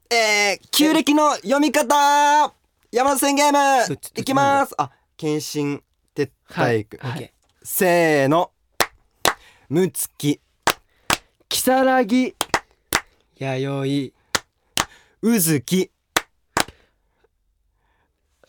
[0.09, 2.53] えー、旧暦の読み方。
[2.91, 3.85] 山手線ゲーム。
[3.85, 4.73] ちょちょいきます。
[4.77, 5.83] あ謙信
[6.15, 8.51] 撤退区、オッケせーの
[9.69, 10.39] むつき
[11.47, 12.33] きさらぎー
[13.37, 14.13] やよい
[15.21, 15.91] うずき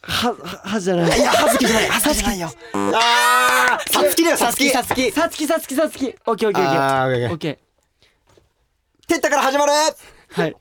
[0.09, 1.19] はははじゃない。
[1.19, 1.89] いやはずきじゃない。
[1.89, 2.41] はずきじゃない。
[2.41, 2.51] よ。
[2.75, 4.71] あーさつきだよさつき。
[4.71, 5.11] さつき。
[5.11, 10.57] さつきさつきさつきオッケーオッケーオッケあーオッケーてったから始まるーはい。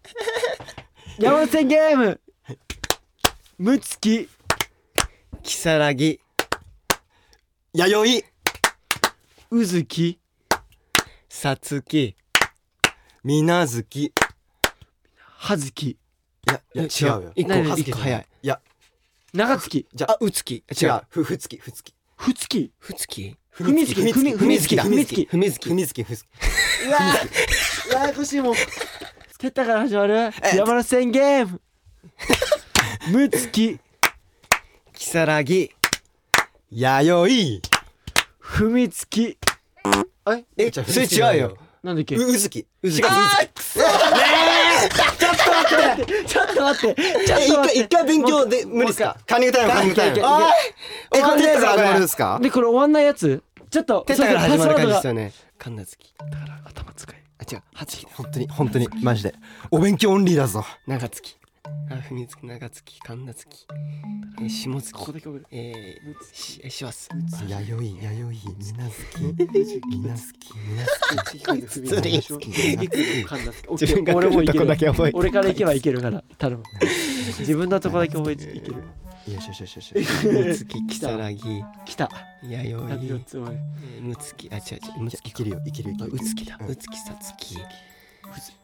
[1.20, 2.20] 山手線ゲーム。
[3.58, 4.28] むつき。
[5.44, 6.20] きさらぎ
[7.74, 8.26] 弥生。
[9.52, 10.20] うずき。
[11.30, 12.16] さつき。
[13.24, 14.06] みなずき。
[14.06, 14.14] い
[15.38, 15.98] はずき。
[16.48, 17.32] やいや違うよ。
[17.36, 18.28] 一個何はずき早い。
[18.42, 18.60] いや
[19.34, 19.86] 長月。
[19.94, 21.02] じゃあうつき違う。
[21.10, 21.58] ふふつき。
[21.58, 21.94] ふつき。
[22.18, 22.72] ふつき。
[22.80, 23.36] ふつき。
[23.50, 24.12] ふみつき。
[24.12, 24.84] ふみふみつきだ。
[24.84, 25.26] ふみつき。
[25.26, 25.70] ふみつき。
[25.70, 26.04] ふみつき。
[26.04, 26.28] ふつき。
[26.88, 27.00] うわ
[28.02, 28.56] ややこしいもん。
[29.38, 30.32] てったから始まる。
[30.56, 31.62] 山手線ゲーム。
[33.12, 33.80] むつき。
[34.94, 35.06] き。
[35.06, 35.72] さらぎ
[36.72, 37.62] 弥生
[38.40, 39.38] ふみつき
[40.58, 41.58] えそれ違うよ。
[41.84, 42.16] なんだっけ？
[42.16, 42.38] うう。
[42.38, 43.06] ずきうずき
[44.96, 47.76] ちょっと待ってちょっえ一と待って。
[47.76, 49.18] 回一回勉強で無理ですか？
[49.28, 50.18] カニタイムカニタイム
[51.16, 52.40] えこれてったから始まるんでですか？
[52.42, 53.44] でこれ終わんないやつ。
[53.70, 57.62] ちょっとてったから始まる感じですよよねかんなつき頭使いあ違う。
[57.74, 59.36] はつき本当に本当にマジで。
[59.72, 60.64] お勉強オンリーだぞ。
[60.88, 61.38] 長月
[61.92, 63.66] あふみつき長月かんなつき
[64.40, 64.94] えー下月。
[64.94, 67.10] ここだけ覚えーしえしわす。
[67.48, 72.22] 弥生弥生みなずきみなずきみなずき普通に
[73.72, 76.24] 自分が俺もいけ来るとこだける覚えて俺から行けばいけるから。
[76.38, 76.64] 頼む。
[77.40, 78.84] 自分のとこだけ覚えていける。
[79.34, 82.10] よしよしよしよしむつききさらぎ来た。
[82.44, 82.94] 弥生。
[82.94, 85.96] あ四つもえーむつきあ違う違うむつきいけるよいけるよ。
[85.96, 86.60] いけるよあうつきだ。
[86.68, 87.58] うつきさつき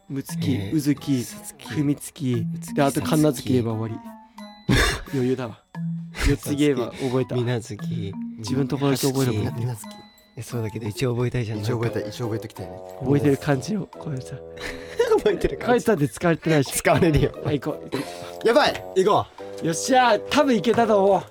[0.08, 0.74] むつきえー。
[0.74, 1.24] うずき
[1.68, 2.46] ふみつき。
[2.78, 4.10] あとかんなつき言えば終わり。
[5.14, 5.58] 余裕だわ。
[6.28, 7.34] 四つ言えば 覚えた。
[7.34, 8.12] みなずき。
[8.38, 9.88] 自分のとこだけ覚えればいいみなずき。
[10.36, 12.02] えそうだけど一応覚えたいじゃん一応覚えたい。
[12.04, 12.72] い一応覚えときたいね。
[13.00, 13.86] 覚えてる感じを。
[13.86, 14.36] これさ
[15.18, 16.72] 覚えてる書い てたって使われてないし。
[16.72, 17.32] 使われるよ。
[17.44, 17.84] はい行こ
[18.44, 18.84] やばい。
[18.96, 19.26] 行こ
[19.62, 19.66] う。
[19.66, 21.22] よっしゃ多分いけたと思う。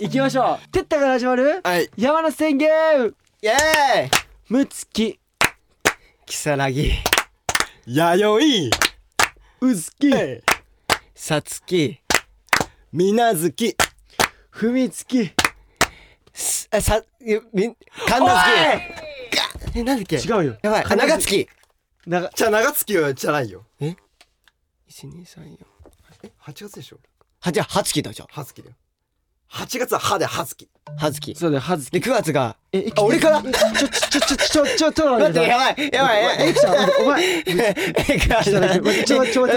[0.00, 0.68] 行きましょう。
[0.70, 1.44] てったから始まる？
[1.58, 1.88] うはい。
[1.96, 3.14] 山手線ゲーム。
[3.42, 4.10] イエーイ。
[4.48, 5.18] むつき。
[6.26, 6.90] きさらぎ
[7.88, 8.70] 弥生。
[9.60, 10.10] うずき。
[11.14, 12.00] さつき。
[12.90, 13.76] みなずき。
[14.50, 15.30] ふみつき。
[16.34, 17.76] さゆみ
[18.08, 18.42] かんな
[19.70, 19.78] つき。
[19.78, 20.16] えなんだっけ？
[20.16, 20.56] 違うよ。
[20.62, 20.84] やばい。
[20.84, 21.48] あ長月。
[22.08, 23.64] なんかじゃあ長月はじゃないよ。
[24.88, 25.58] 一二三四。
[26.24, 26.32] え？
[26.38, 26.98] 八月でしょ？
[27.38, 28.74] はじゃあはつきだじゃはずきだよ
[29.48, 30.68] 八月は歯で歯月き。
[30.98, 31.34] 月ずき。
[31.34, 31.90] そうだよ、はず。
[31.90, 33.42] で、9月が、え、え俺から？
[33.42, 36.48] ちょ、ちょ、ちょ、ちょ、ちょ、ちょ、ちょ、待って、やばい、やばい、やばい。
[36.48, 37.44] え、ちょ、お前、え、
[39.04, 39.54] ちょ、ちょ、ちょ、ちょ、俺、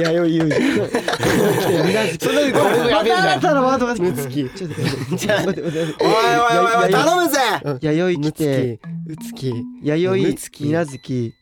[0.00, 1.86] 弥生裕二。
[1.86, 2.24] みなずき。
[2.24, 3.16] そんなに、僕やべえん。
[3.16, 5.60] また新たなワードが出てきちょっと、待って、待って。
[5.62, 7.38] おいおいおいおい、頼むぜ
[7.80, 11.34] 弥生来て、うつき、弥生、うつき、み。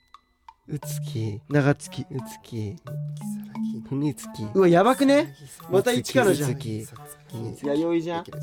[0.72, 2.76] うつき長月うつき
[3.88, 5.34] ふつきうわやばくね
[5.68, 6.54] また一からじゃん
[7.32, 8.24] 弥生じゃん？
[8.24, 8.34] でう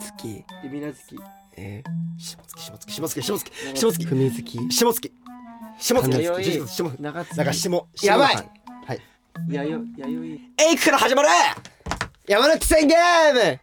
[0.00, 1.16] つき海名月。
[1.56, 3.52] えー、下月下月下月下月。
[3.74, 4.06] 下月。
[4.14, 4.58] み下月。
[4.70, 5.12] 下月。
[5.78, 6.00] 下
[7.44, 7.58] 月。
[7.96, 8.36] 下やばい。
[8.36, 9.00] はい。
[9.50, 11.28] やよやよいエイクから始まる。
[12.26, 13.60] 山の戦ゲーム。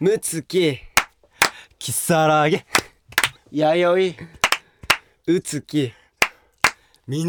[0.00, 0.78] むつき
[1.78, 2.64] きさらげ
[3.52, 4.16] やよい
[5.26, 5.92] うつき
[7.06, 7.24] み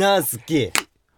[0.45, 0.71] き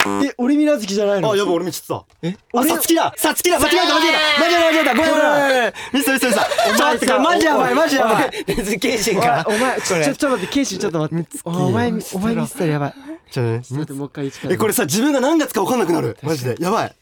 [0.06, 1.32] え俺みなずきじゃないの？
[1.32, 2.38] あやばい俺もちょっとえ？
[2.54, 3.14] あさつきだ。
[3.18, 4.40] さつきだ間違えた間違えた。
[4.40, 4.96] 間違えた間違えた。
[4.96, 8.32] ごめんごめんミスミスミスちょっとマジやばいマジやばい。
[8.48, 9.46] むつきしんから。
[9.48, 11.40] お前ちょちょっと待ってケイシーちょっと待って。
[11.44, 12.94] おお前お前ミスったらやばい。
[13.32, 16.18] ちょっとねちょっともう一回一からえこれさ自分が何月か分かんなくなる？
[16.22, 16.56] マジで。
[16.60, 16.96] やばい。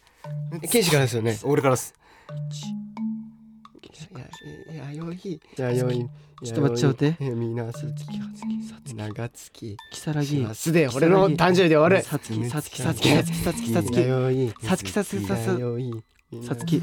[0.70, 1.38] ケンシからですよね。
[1.44, 1.94] 俺からっす。
[4.72, 6.10] いや弥生弥
[6.44, 7.36] ちょっと待ってちょっと待って。
[7.36, 9.78] みなすつきはつきさつき長月。
[9.92, 10.72] キサラギす。
[10.72, 12.02] で俺の誕生日で終わる。
[12.04, 14.02] さつきさつきさつきさつきさつきさつき
[14.62, 16.04] さつきさつきさつき
[16.44, 16.82] さつき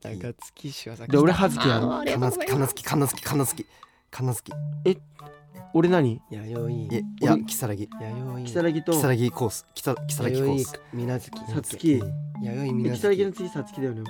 [0.00, 0.72] 長月。
[0.72, 3.66] しわさで俺はずきやろかなずきかなずきかなずきかなずき
[4.10, 4.52] かなずき
[5.72, 6.20] 俺何？
[6.30, 6.70] 弥生。
[6.72, 8.44] いいやきさらぎ弥生。
[8.44, 9.64] キサラギときさらぎコース。
[9.72, 10.80] きさきさらぎコース。
[10.92, 11.38] みなずき。
[11.38, 12.02] さつき。
[12.42, 14.02] 弥生みなキサラギのず次さつきだよね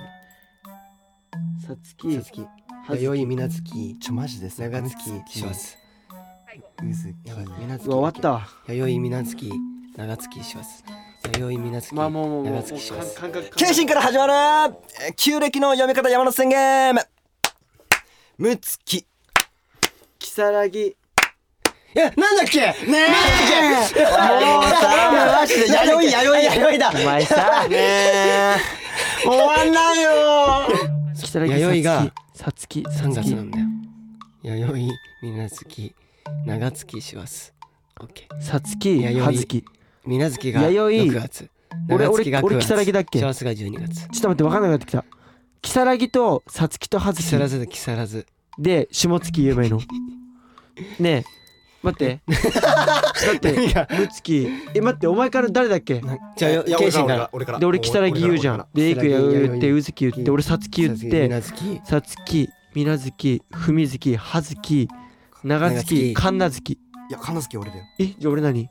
[1.67, 2.15] さつきき。
[2.15, 2.47] さつき
[2.89, 5.77] 弥生みなつきちょまじです長月ショーツ
[6.83, 7.15] うずき
[7.59, 8.47] みなつき終わった。
[8.67, 9.51] 弥生みなつき
[9.95, 10.43] 長月。
[10.43, 10.83] ショーツ
[11.39, 13.21] 弥生みなつき長月ショーツ
[13.55, 14.33] 謙信から始まる。
[15.15, 17.01] 旧暦の読み方山の宣言ム。
[18.37, 19.05] むつき
[20.17, 20.95] きさらぎ
[21.93, 22.59] え、なんだっけ？
[22.59, 22.87] ねえ。
[22.87, 24.01] なんだっけ？
[24.01, 26.89] もうさ、マジで、やよいやよいやよいだ。
[26.89, 28.55] お前さ、ねえ。
[29.23, 30.11] 終わんないよ。
[31.21, 33.23] きさらぎがさつきさ3つき。
[33.25, 33.67] 月なんだよ。
[34.41, 34.89] 弥
[35.21, 35.93] 生みなずき
[36.47, 37.53] 長月しわす。
[37.99, 39.63] オッケーさつき弥生はずき
[40.07, 41.19] みなずきが弥生。
[41.19, 41.49] 6月。
[41.87, 42.73] 俺俺長月が9俺月。
[42.73, 43.19] 如月だっけ？
[43.19, 44.05] ちょ幸せが12月。
[44.05, 45.05] っと待って分かんなくなってきた。
[45.61, 48.25] 如月とさつきとはずき木更津だ木更津。
[48.57, 49.77] で下月言えばいいの。
[50.99, 51.23] ねえ
[51.83, 52.21] 待って。
[52.27, 53.87] だって何が？
[53.91, 56.01] むつきえ待ってお前から誰だっけ？
[56.35, 57.59] じゃあや謙信から俺から。
[57.59, 58.65] で俺如月言うじゃん。
[58.73, 61.41] でいくや言ってうずき言って俺さつき言って
[61.83, 64.87] さつきみなずきふみずきはずき
[65.43, 66.77] 長長月月かんなずきい
[67.09, 67.83] や金月俺だよ。
[67.99, 68.69] えじゃあ俺何？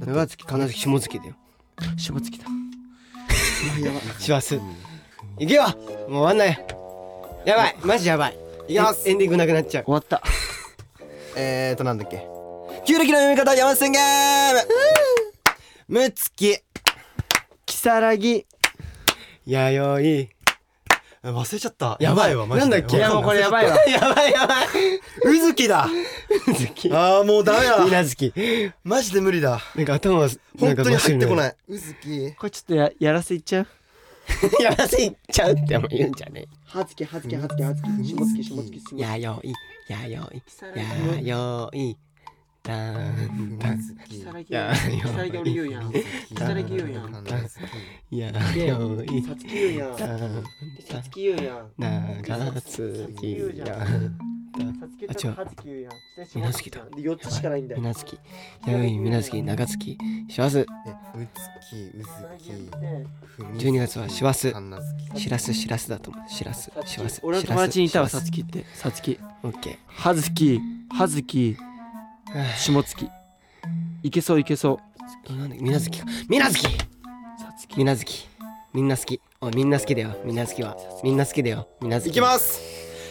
[0.00, 1.34] 長月金月下月だよ。
[1.96, 2.46] 下月だ。
[4.18, 4.60] 師走
[5.38, 5.64] いくよ。
[5.64, 6.66] もう終わんない。
[7.44, 7.76] やばい。
[7.84, 8.38] マジやばい。
[8.68, 9.08] いきます。
[9.08, 9.84] エンディングなくなっちゃう。
[9.84, 10.22] 終わった。
[11.36, 12.26] えーとなんだっけ？
[12.86, 14.00] 旧暦の読み方山宣言
[15.88, 16.56] むつき
[17.66, 18.46] 如月
[19.44, 20.28] やよい
[21.22, 21.96] 忘れちゃった。
[21.98, 22.36] やばい。
[22.36, 22.98] わなんだっけ？
[22.98, 23.00] い。
[23.00, 23.76] やもうこれやばいわ。
[23.88, 24.66] やばいやばい。
[25.24, 25.88] うずきだ。
[26.56, 26.88] ずき。
[26.92, 27.84] あーもうダメだ。
[27.84, 28.32] みなずき
[28.84, 29.60] マジで無理だ。
[29.74, 30.28] なんか頭は
[30.60, 31.36] 本当に入ってこい。
[31.36, 32.32] ないうずき。
[32.36, 33.66] これちょっとややらせいっちゃう？
[34.62, 39.52] やらせいっちゃうっても言うんじゃねはずきはずきはずきはずき下月下月下月やよい
[39.88, 40.42] やよい
[40.78, 41.96] やよい
[42.66, 46.02] だんだん如月や如月俺言うやん如
[46.54, 47.24] 月言うやん
[48.10, 50.44] やよいさつき言うやんだん
[50.80, 51.72] さつき言うやん
[52.26, 52.82] 長つ
[53.14, 54.18] き言うやん
[54.56, 54.64] で
[56.34, 58.18] みなずきだで4つしかないんだよみなずき
[58.66, 59.98] やよいみなずき長月
[60.28, 60.66] 師走うつ
[61.70, 70.58] きうずき12月は師走かんなずきしらすしらすだと思うしらすしらす俺の友達にいたわさつきってさつきオッケはずき
[70.90, 71.56] はずき
[72.58, 73.10] 下月。
[74.02, 74.80] いけそういけそ
[75.28, 75.32] う。
[75.32, 76.06] ーなんだみなずきか。
[76.28, 76.66] みなずき！
[77.76, 78.28] みなずき。
[78.72, 79.20] みんな好き。
[79.40, 80.16] おいみんな好きだよ。
[80.24, 80.76] みんな好きは。
[81.02, 81.68] みんな好きだよ。
[81.80, 82.12] みなずき。
[82.12, 82.60] いきます。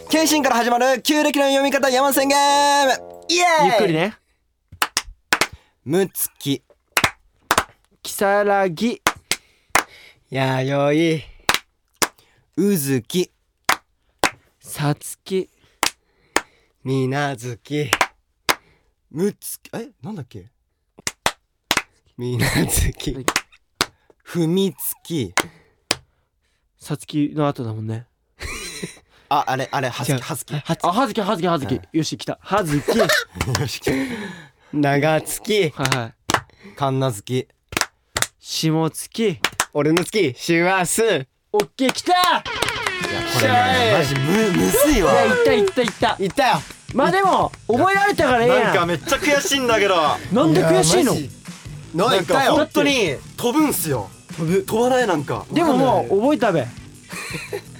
[0.10, 3.68] 謙信から始まる旧暦の読み方山宣言イエーイ！
[3.68, 4.16] ゆっくりね。
[5.84, 6.62] むつき
[8.04, 9.02] 如月。
[10.30, 11.24] やよい
[12.58, 13.32] うずき
[14.60, 15.50] さつき。
[16.84, 17.90] みなずき
[19.12, 20.48] むつきえなんだっけ？
[22.18, 23.26] みなずき。
[24.24, 25.34] ふみつき。
[26.78, 28.08] さつきの後だもんね。
[29.28, 30.20] ああれあれはず違う。
[30.20, 30.54] きはずき。
[30.54, 31.82] はあはずきはずきはずき。
[31.94, 32.38] よし来た。
[32.42, 33.00] はずき。
[33.00, 33.06] は
[33.58, 33.82] いよし
[34.74, 35.70] 長月。
[35.76, 36.14] は
[36.68, 37.48] いかんなずき
[38.40, 39.40] 下月。
[39.74, 40.34] 俺の月。
[40.38, 42.12] しわすオッケー来た。
[42.12, 45.12] いやこれねマジむむずいわ。
[45.14, 46.18] いやいったいったいった。
[46.20, 46.62] いったよ
[46.96, 49.96] まあでも覚えられたからええなんやんかめっちゃ悔しいんだけど。
[50.32, 51.14] なんで悔しいの？
[51.94, 54.10] なんかよ本当に飛ぶんすよ。
[54.38, 54.64] 飛ぶ。
[54.64, 55.46] 飛ばないなんか。
[55.52, 56.66] でももう覚えたべ。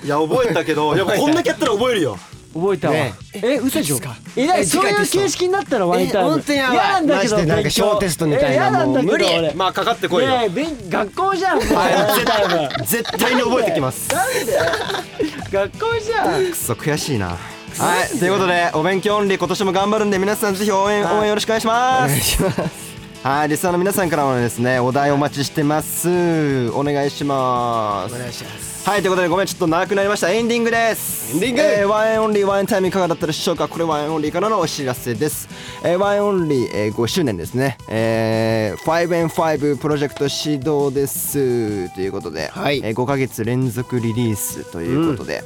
[0.04, 2.18] いや覚えたけどいやこんだけやったら覚えるよ。
[2.54, 2.94] 覚えたわ。
[2.94, 3.58] ねえ。
[3.58, 4.00] 嘘でしょ？
[4.36, 6.30] えなにえそういう形式になったらワインタイム。
[6.30, 6.76] え本当にやばい。
[6.76, 9.26] 嫌なんだけどなんか小テストみたいなえ嫌なんだけどもう無理。
[9.26, 9.54] 俺。
[9.54, 10.30] まあかかってこいよ。
[10.30, 11.74] ねえ勉学校じゃんもう。
[11.74, 12.86] ワインタイム。
[12.86, 14.10] 絶対に覚えてきます。
[15.52, 16.52] 学校じゃん。
[16.52, 17.38] くそ悔しいな
[17.78, 22.20] はいということでお勉強オンリー今年も頑張るんで皆さんぜひ応援応援よろしくお願いします。
[22.22, 22.86] します。
[23.24, 26.70] はいリスナーの皆さんからもですねお題お待ちしてます。
[26.70, 28.16] お願いします。
[28.16, 30.30] お願いしますはいということでごめんちょっと長くなりました。
[30.32, 31.34] エンディングです。
[31.34, 31.62] エンディング。
[31.62, 33.68] えー ONE N' ONLY ONE N' TIME いかがだったでしょうか？
[33.68, 35.50] これ ONE N' ONLY からのお知らせです、
[35.84, 37.80] えー ONE N' ONLY、えー5周年ですね。
[37.90, 41.90] えー 5&5 プロジェクト始動です。
[41.96, 42.82] ということで、はい。
[42.84, 45.44] えー5ヶ月連続リリースということで、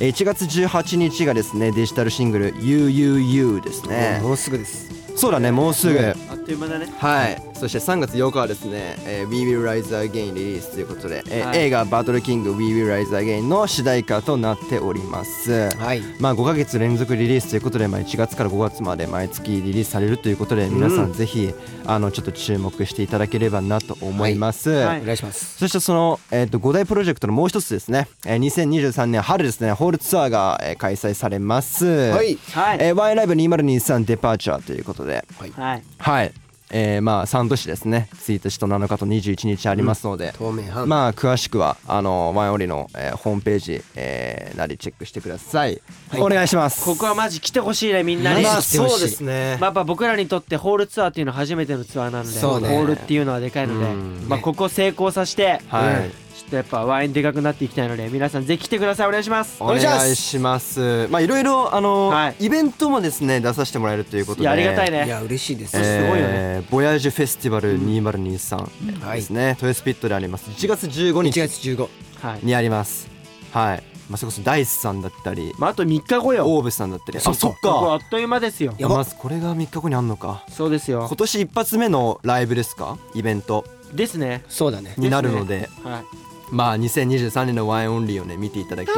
[0.00, 4.18] えー1月18日がですねデジタルシングル「UUU」ですね。
[4.20, 4.90] もうすぐです。
[5.14, 5.98] そうだねもうすぐ、
[6.28, 6.92] あっという間だね。
[6.98, 11.58] はい、そして3月8日はですね「えー We Will Rise Again」リリースということで、えーはい。
[11.58, 15.68] 映画「バトルキング We Will Rise Again」の主題歌となっております。
[15.76, 16.02] はい。
[16.18, 21.52] まあ5ヶ月連続リリースということで、まあ、1月から5月まで毎月リリースされるということで皆さんぜひ、
[21.84, 24.70] あのちょっと注目していただければなと思います。
[24.70, 25.02] はい。
[25.02, 25.58] お願いします。
[25.58, 29.72] そしてその、えー、と5大プロジェクトのもう一つですね、えー2023年春ですね。
[29.72, 31.84] ホールツアーが、えー開催されます。
[31.84, 32.38] はい。
[32.52, 32.78] はい。
[32.80, 35.82] えー、ワインライブ2023デパーチャーということで、はい。
[35.98, 36.32] はい、
[36.70, 38.08] えー、まあ3都市ですね。
[38.14, 45.80] 1日と7日と21日ありますので、透明版まあ詳しくはあのワインオリの、えーホームページ、えーなりチェックしてください、
[46.18, 46.84] お願いします。
[46.84, 48.42] ここはマジ来てほしいねみんなに。
[48.42, 48.90] まあマジ来てほしい。
[48.92, 49.56] そうですね。
[49.60, 52.30] まあ、やっぱ僕らにとってホールツアーっていうのは初めてのツアーなので。
[52.30, 52.68] そうね。
[52.68, 54.26] ホールっていうのはでかいので、うん。
[54.28, 56.10] まあ、ここ成功させて、はい、
[56.40, 59.08] ちょっとやっぱワインでかくなっていきたいので皆さんぜひ来てください。
[59.08, 59.62] お願いします。
[59.62, 59.76] お願
[60.10, 61.06] いします。
[61.08, 62.46] まあいろいろあの、はい。
[62.46, 64.42] イベントもですね出させてもらえるということで。
[64.42, 65.04] いやありがたいね。
[65.04, 65.72] いや嬉しいです。
[65.72, 66.32] すごいよね。
[66.32, 70.50] えーボヤージュフェスティバル2023はいですね、豊洲ピットであります。
[70.50, 71.88] 1月15 1日月15
[72.22, 73.08] はい、にあります。
[73.52, 76.46] はい、まあ、それこそダイスさんだったりまあ、あと3日後よ。
[76.46, 77.18] オーブさんだったり。
[77.18, 78.06] あそっここあか。
[78.06, 78.74] っという間ですよ。
[78.78, 78.96] やば。
[78.96, 80.44] まずこれが3日後にあんのか。
[80.48, 81.06] そうですよ。
[81.08, 82.98] 今年一発目のライブですか？
[83.14, 83.64] イベント。
[83.94, 84.44] ですね。
[84.48, 84.94] そうだね。
[84.96, 85.68] になるので。
[85.82, 88.88] はいまあ2023年の ONE N' ONLY をね見ていただき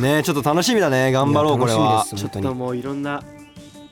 [0.00, 2.06] ねちょっと楽しみだね頑張ろうこれは。
[2.14, 3.22] ちょっともういろんな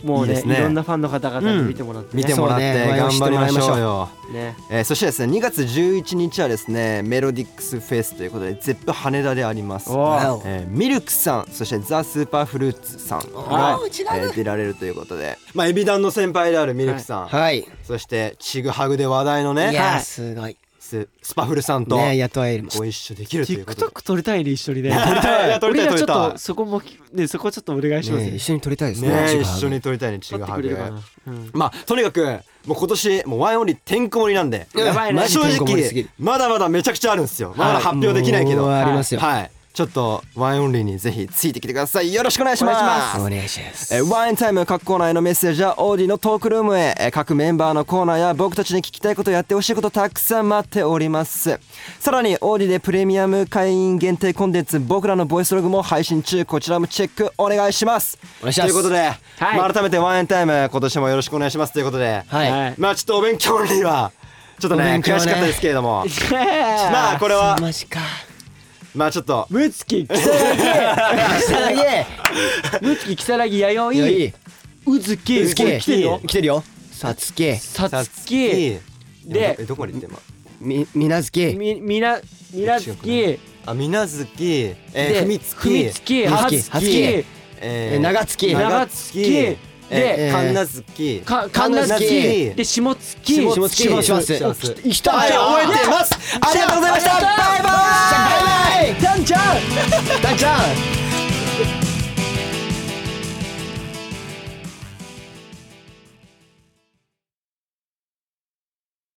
[0.04, 2.22] もうねいろんなファンの方々に見てもらってね。
[2.22, 4.08] 見てもらって頑張りましょうよ。
[4.32, 4.54] ね。
[4.70, 7.48] えーそしてですね2月11日はですね MELODIX!
[7.48, 9.90] FES ということで Zepp 羽田であります。
[9.90, 15.38] えー M!LK さんそして THE SUPER FRUIT さんが、えー出られるということで。
[15.54, 17.66] まあ EBiDAN の先輩である M!LK さん、はい。
[17.82, 19.72] そしてチグハグで話題のね。
[19.72, 22.68] いやーすごいススパフルさんとね雇える。
[22.76, 23.86] ご一緒できるということで。
[23.86, 24.90] TikTok 撮りたいね一緒にね。
[24.90, 26.82] 撮りたい 撮りたい俺らちょっ撮りたいとそこも
[27.12, 28.24] ねそこちょっとお願いします。
[28.24, 29.08] ねね一緒に撮りたいですね。
[29.08, 31.02] ね一緒に撮りたいねチ撮ってグハグくれるかな。
[31.26, 31.50] うん。
[31.52, 32.24] まあとにかく
[32.66, 35.20] もう今年もうワインオンリーてんこ盛りなんでやばいね。
[35.20, 36.24] まあ正てんこ盛りすぎ直る。
[36.24, 37.52] まだまだめちゃくちゃあるんですよ。
[37.56, 38.62] まだ発表できないけど。
[38.62, 39.20] もうありますよ。
[39.20, 42.10] はいちょっとワインオンリーにぜひついてきてください。
[42.10, 43.20] よろしくお願いします。
[43.20, 43.94] お願いします。
[43.94, 46.94] えーワインタイム各コーナーへのメッセージはオーディのトークルームへ。
[46.98, 51.60] えー各メンバーのコーナーや僕たちに聞きたいことやってほしいことたくさん待っております。
[52.00, 56.42] さらにオーディでプレミアム会員限定コンテンツ僕らのボイスログも配信中。
[56.46, 58.18] こちらもチェックお願いします。
[58.40, 58.72] お願いします。
[58.72, 59.58] ということで、はい。
[59.58, 61.74] まあ改めてワインタイム今年もよろしくお願いします。
[61.74, 62.50] ということで、はい。
[62.50, 64.10] はいまあちょっとお勉強には
[64.58, 65.02] ちょっとねね。
[65.04, 66.06] 悔しかったですけれども。
[66.32, 68.00] まあこれはマジか
[68.96, 69.46] まあちょっと。
[69.50, 71.80] ムツキキサラギ
[72.80, 74.10] ムツキキサラギ弥生。
[74.10, 74.32] い
[74.86, 75.62] うずきうずき。
[75.62, 76.20] これ来てるよ。
[76.26, 76.64] 来てるよ。
[76.92, 77.56] さつき。
[77.56, 78.78] ささつき。
[79.26, 80.08] でどこまで行って
[80.60, 81.44] みみなずき。
[81.54, 82.18] みみな
[82.54, 83.38] みなつき。
[83.66, 84.74] あみなずき。
[84.94, 87.02] えふみつふみつきはつき。
[87.02, 87.24] え
[87.60, 88.54] え長月。
[88.54, 89.58] 長月
[89.90, 93.34] で、神奈月神奈月で下月。
[93.34, 93.82] 下月。
[93.84, 94.38] 下月。
[94.38, 94.90] 下月。
[94.90, 95.12] 来た。
[95.12, 96.14] は覚えてます。
[96.40, 97.12] ありがとうございました。
[97.12, 97.32] バイバイ。
[97.36, 97.70] バ
[98.26, 99.02] イバイ。
[99.02, 99.40] ダンちゃん。
[100.22, 100.60] ダンちゃん。